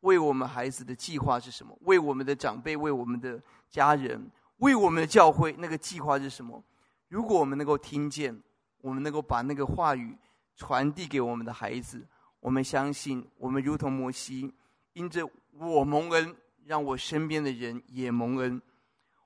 [0.00, 4.30] 为我们孩子的计划是什么，为我们的长辈，为我们的家人，
[4.60, 6.64] 为我们的教会，那个计划是什么？
[7.08, 8.40] 如果我们能够听见，
[8.80, 10.16] 我们能够把那个话语
[10.56, 12.06] 传递给我们的孩子，
[12.40, 14.54] 我们相信，我们如同摩西，
[14.94, 15.28] 因着。
[15.58, 16.34] 我蒙恩，
[16.64, 18.62] 让我身边的人也蒙恩。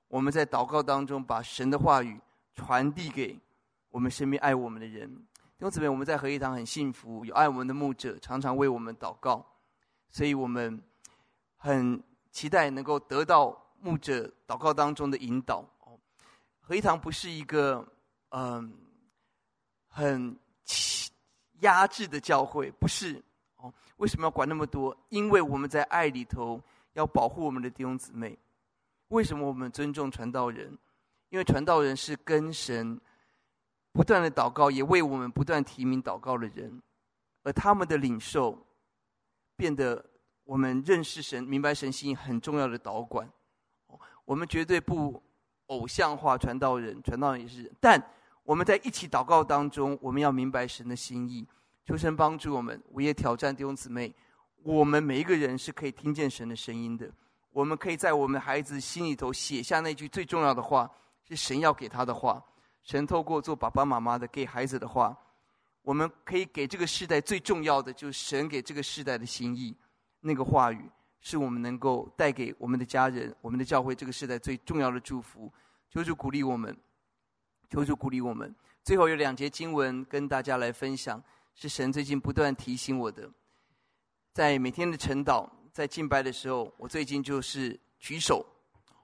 [0.09, 2.19] 我们在祷告当中，把神的话语
[2.55, 3.39] 传递给
[3.89, 5.07] 我们身边爱我们的人。
[5.15, 9.45] 弟兄姊妹，我们在合一堂很幸福，有爱我们的牧者，常常为我们祷告，
[10.09, 10.81] 所以我们
[11.55, 15.65] 很期待能够得到牧者祷告当中的引导。
[16.61, 17.87] 合一堂不是一个
[18.29, 18.73] 嗯
[19.87, 20.35] 很
[21.59, 23.23] 压制的教会，不是
[23.57, 23.71] 哦。
[23.97, 24.95] 为什么要管那么多？
[25.09, 26.59] 因为我们在爱里头
[26.93, 28.37] 要保护我们的弟兄姊妹。
[29.09, 30.75] 为什么我们尊重传道人？
[31.29, 32.99] 因为传道人是跟神
[33.91, 36.81] 不断的祷告，也为我们不断提名祷告的人，
[37.43, 38.65] 而他们的领受
[39.55, 40.03] 变得
[40.43, 43.31] 我们认识神、明白神心意很重要的导管。
[44.25, 45.23] 我们绝对不
[45.67, 47.71] 偶像化传道人，传道人也是人。
[47.79, 48.01] 但
[48.43, 51.47] 我们在一起祷告当中，我们要明白神的心意。
[51.85, 54.13] 求神帮助我们，我也挑战弟兄姊妹，
[54.63, 57.09] 我们每一个人是可以听见神的声音的。
[57.51, 60.91] 我们可以在我们孩子心里头写下那句最重要的话，
[61.27, 62.43] 是神要给他的话，
[62.81, 65.15] 神透过做爸爸妈妈的给孩子的话，
[65.83, 69.75] 我们可以给这个世代最重要的，就是神给这个世代的心意，
[70.19, 70.89] 那个话语，
[71.25, 75.51] 是我们能够带给我们的家人、我们的教会这个世代最重要的祝福。
[75.89, 76.77] 求主鼓励我们，
[77.67, 78.55] 求主鼓励我们。
[78.83, 81.19] 最后有两节经文跟大家来分享，
[81.55, 83.27] 是神最近不断提醒我的，
[84.33, 88.45] 在每天的晨祷、在敬拜的时候，我最近就是举手。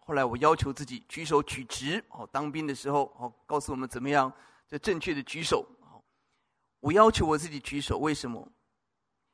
[0.02, 4.32] 后来我要求自己举手举直，哦，当兵的时候，哦，告诉我们怎么样
[4.68, 5.66] 就正确的举手。
[6.82, 8.48] 我要求我自己举手，为什么？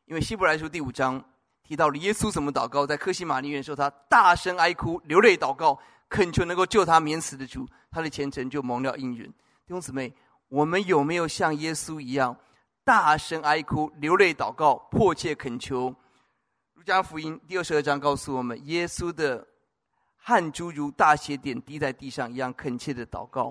[0.05, 1.21] 因为希伯来书第五章
[1.67, 9.25] 提到了耶稣怎么祷告，在客西马尼园时候，他大声哀哭，流泪祷告，恳求能够救他免死的主，他的前程就蒙了应允。
[9.25, 9.33] 弟
[9.73, 10.13] 兄姊妹，
[10.47, 12.33] 我们有没有像耶稣一样
[12.85, 15.93] 大声哀哭、流泪祷告、迫切恳求？
[16.75, 19.45] 路加福音第二十二章告诉我们，耶稣的。
[20.19, 23.49] 汗珠如大血点滴在地上一样恳切的祷告，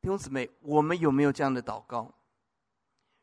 [0.00, 2.12] 弟兄姊妹，我们有没有这样的祷告？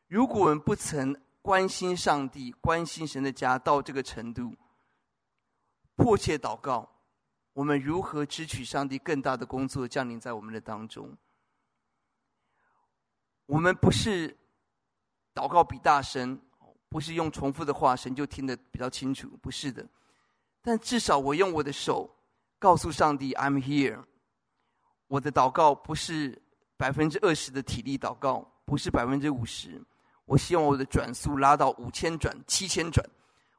[0.06, 1.14] 如果我们不曾
[1.48, 4.54] 关心上帝、关心神的家到这个程度，
[5.96, 6.86] 迫切祷告，
[7.54, 11.16] 我们如何支取上帝更大的工作降临在我们的当中？
[13.46, 14.36] 我们不是
[15.34, 16.38] 祷告比大声，
[16.90, 19.88] 不是用重复的话，神就听得比较清楚，不是的。
[20.60, 22.14] 但至少我用我的手。
[22.58, 24.04] 告诉上帝，I'm here。
[25.06, 26.42] 我的祷告不是
[26.76, 29.82] 百分之二十的体力祷告，不是百分之五十。
[30.28, 33.04] 我希望我的转速拉到五千转、七千转。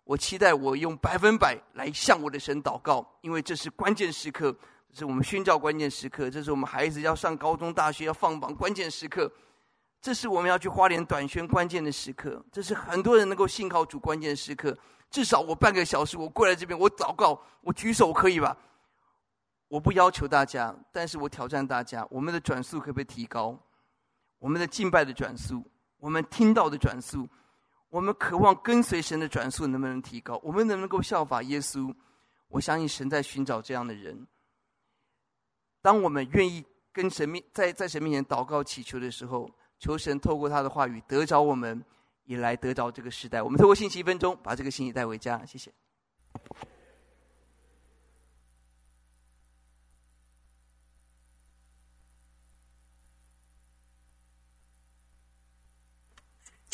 [0.04, 4.56] 我期待我用百分百来向我的神祷告，因为这是关键时刻，
[4.92, 9.32] 这是我们宣教关键时刻，这是我们孩子要上高中、大学要放榜关键时刻，
[10.00, 14.78] 这是我们要去花莲短宣关键的时刻，这是很多人能够信靠主关键时刻。
[15.10, 18.56] 至少我半个小时，我过来这边，我祷告，我举手可以吧？
[19.68, 23.58] 我不要求大家，但是我挑战大家：我们的转速可不可以提高？
[24.38, 25.64] 我们的敬拜的转速，
[26.00, 27.28] 我们听到的转速，
[27.90, 30.40] 我们渴望跟随神的转速能不能提高？
[30.44, 31.94] 我们能不能够效法耶稣？
[32.48, 34.26] 我相信神在寻找这样的人。
[35.82, 41.84] 当我们愿意跟神面在在神面前祷告祈求的时候，求神透过他的话语得着我们，
[42.26, 43.42] 也来得着这个时代。
[43.42, 45.46] 我们透过信息一分钟，把这个信息带回家。
[45.46, 45.72] 谢谢。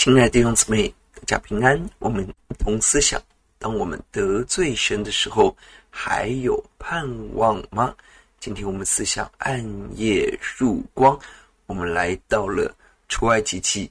[0.06, 1.84] 亲爱的弟兄姊妹，大家平安。
[1.98, 3.20] 我们同思想：
[3.58, 5.58] 当我们得罪神的时候，
[5.90, 7.04] 还有盼
[7.34, 7.92] 望吗？
[8.40, 9.66] 今天我们思想暗
[9.98, 11.20] 夜入光，
[11.66, 12.72] 我们来到了
[13.10, 13.90] 出埃及记，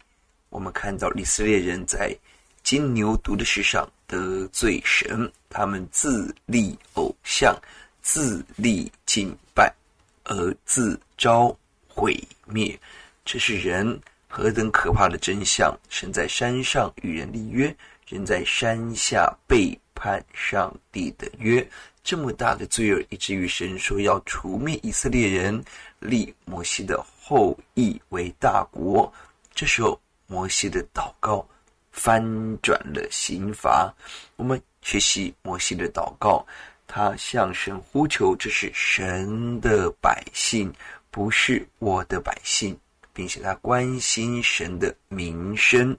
[0.50, 2.16] 我们看到以色列人在
[2.62, 7.60] 金牛犊的事上得罪神，他们自立偶像，
[8.02, 9.74] 自立敬拜，
[10.22, 11.52] 而自招
[11.88, 12.78] 毁灭。
[13.24, 14.00] 这是人。
[14.37, 15.72] 何等可怕的真相！
[15.89, 17.72] 神在山上与人立约，
[18.09, 21.64] 人在山下背叛上帝的约。
[22.03, 25.64] 这么大的罪恶，以至于神说要除灭以色列人，
[26.01, 29.11] 立摩西的后裔为大国。
[29.55, 31.47] 这时候，摩西的祷告
[31.93, 32.20] 翻
[32.61, 33.95] 转了刑罚。
[34.35, 36.45] 我们学习摩西的祷告，
[36.89, 40.74] 他向神呼求：“这是神的百姓，
[41.09, 42.76] 不是我的百姓。”
[43.14, 45.96] 并且他关心神的名声，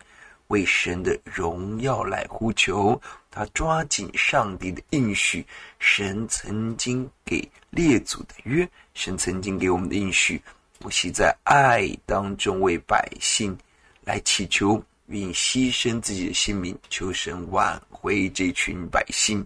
[0.47, 3.01] 为神的荣耀来呼求。
[3.31, 5.45] 他抓紧上帝的应许，
[5.79, 10.41] 神曾经给列祖的约，神曾经给我们的应许。
[10.77, 13.57] 不惜在爱当中为百姓
[14.03, 19.45] 来祈求，并牺牲自己的性命，求神挽回这群百姓。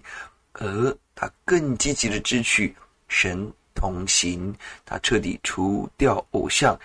[0.53, 2.75] 而他更积极的支取
[3.07, 4.53] 神同行，
[4.85, 6.77] 他彻底除掉偶像。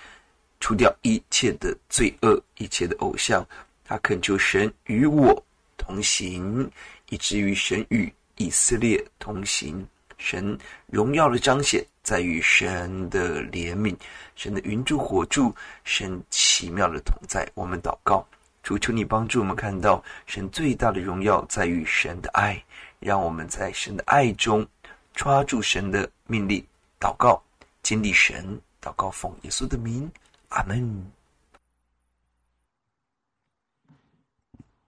[0.65, 3.47] 除掉一切的罪恶，一切的偶像，
[3.85, 5.45] 他恳求神与我
[5.77, 6.67] 同行，
[7.11, 9.87] 以至于神与以色列同行。
[10.17, 13.95] 神荣耀的彰显在于神的怜悯，
[14.37, 15.55] 神的云柱火柱，
[15.85, 17.47] 神奇妙的同在。
[17.53, 18.27] 我们祷告，
[18.63, 22.59] 主求你帮助我们看到神最大的荣耀在于神的爱，
[23.01, 24.67] 让我们在神的爱中
[25.13, 26.65] 抓住神的命令，
[26.99, 27.39] 祷告，
[27.83, 30.11] 经历神，祷告奉耶稣的名。
[30.55, 31.13] 阿门。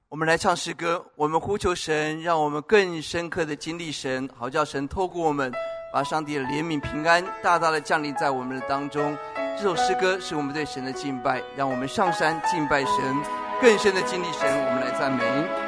[0.08, 5.52] 我们来唱诗歌，我们呼求神，让我们更深刻的经历神，好叫神透过我们，
[5.92, 9.16] 把上帝的怜悯、平安大大的降临在我们的当中。
[9.58, 13.22] 这首诗歌是我们对神的敬拜，让我们上山敬拜神，
[13.60, 14.48] 更深的经历神。
[14.48, 15.65] 我们来赞美。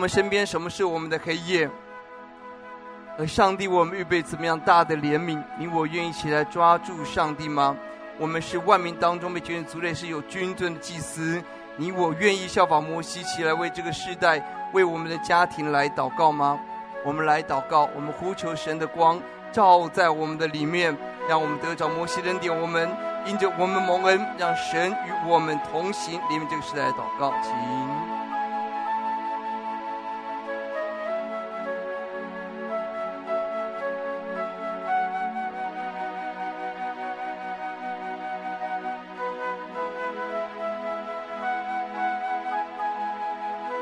[0.00, 1.68] 我们身边，什么是我们的黑夜？
[3.18, 5.38] 而上帝，我们预备怎么样大的怜悯？
[5.58, 7.76] 你我愿意起来抓住上帝吗？
[8.18, 11.42] 我们是万民当中被拣选族类，是有君尊的祭司。
[11.76, 14.42] 你我愿意效法摩西起来为这个世代、
[14.72, 16.58] 为我们的家庭来祷告吗？
[17.04, 19.20] 我们来祷告，我们呼求神的光
[19.52, 20.96] 照在我们的里面，
[21.28, 22.50] 让我们得着摩西恩典。
[22.58, 22.88] 我们。
[23.26, 26.18] 因着我们蒙恩，让神与我们同行。
[26.30, 27.99] 里面这个时代的祷告，请。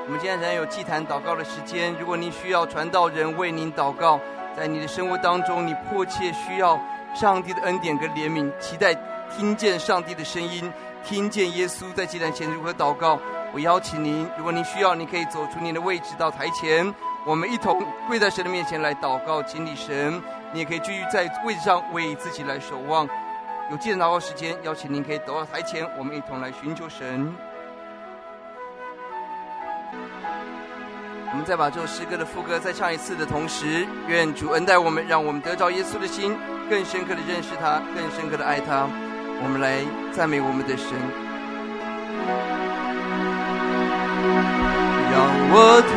[0.09, 1.95] 我们今天仍然有祭坛祷告的时间。
[2.01, 4.19] 如果您需要传道人为您祷告，
[4.57, 6.81] 在你的生活当中，你迫切需要
[7.15, 8.97] 上帝的恩典跟怜悯，期待。
[9.37, 10.73] 听见上帝的声音，
[11.05, 13.21] 听见耶稣在祭坛前如何祷告。
[13.53, 16.95] 我邀请您，如果您需要，您可以走出您的位置到台前，
[17.27, 20.23] 我们一同跪在神的面前来祷告，经历神。
[20.55, 23.07] 你也可以继续在位置上为自己来守望。
[23.71, 27.31] 有祭坛祷告时间，邀请您可以走到台前，我们一同来寻求神。
[31.31, 36.37] 我们再把这首诗歌的副歌再唱一次的同时，愿主恩待我们，让我们得着耶稣的心，
[36.71, 38.89] 更深刻的认识他，更深刻的爱他。
[39.43, 40.89] 我们来赞美我们的神，
[45.13, 45.23] 让
[45.53, 45.97] 我听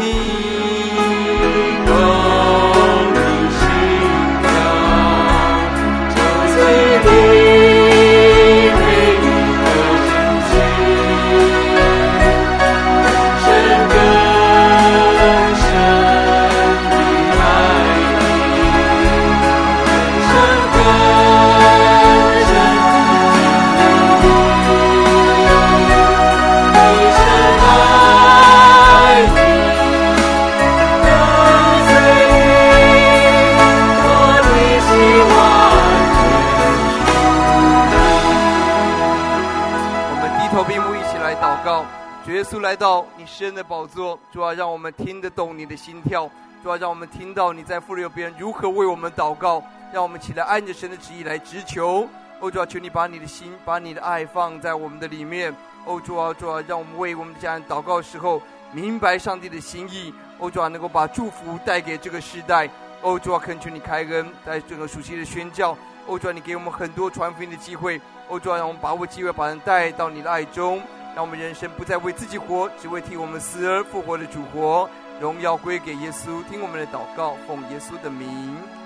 [42.41, 46.27] 耶稣来到你施恩的宝座，主要让我们听得懂你的心跳，
[46.63, 49.63] 主要让我们听到你在父的右边如何为我们祷告，
[49.93, 52.07] 让我们起来按着神的旨意来直求。
[52.39, 55.55] 哦，主啊，求你把你的心、把你的爱放在我们的里面。
[55.85, 58.41] 哦，主啊，主啊，让我们为我们的家人祷告的时候
[58.71, 60.11] 明白上帝的心意。
[60.39, 62.67] 哦，主啊，能够把祝福带给这个时代。
[63.03, 65.77] 哦，主啊，恳求你开恩，在整个暑期的宣教。
[66.07, 68.01] 哦，主啊，你给我们很多传福音的机会。
[68.27, 70.81] 哦，主啊，让我们把握机会，把人带到你的爱中。
[71.15, 74.89] 让我们人生不再为自己活，只为替我们死而复活的主活。
[75.19, 78.27] 荣耀归给耶稣，听我们的祷告，奉耶稣的名，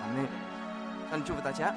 [0.02, 0.28] 阿门。
[1.10, 1.74] 上帝祝福大家。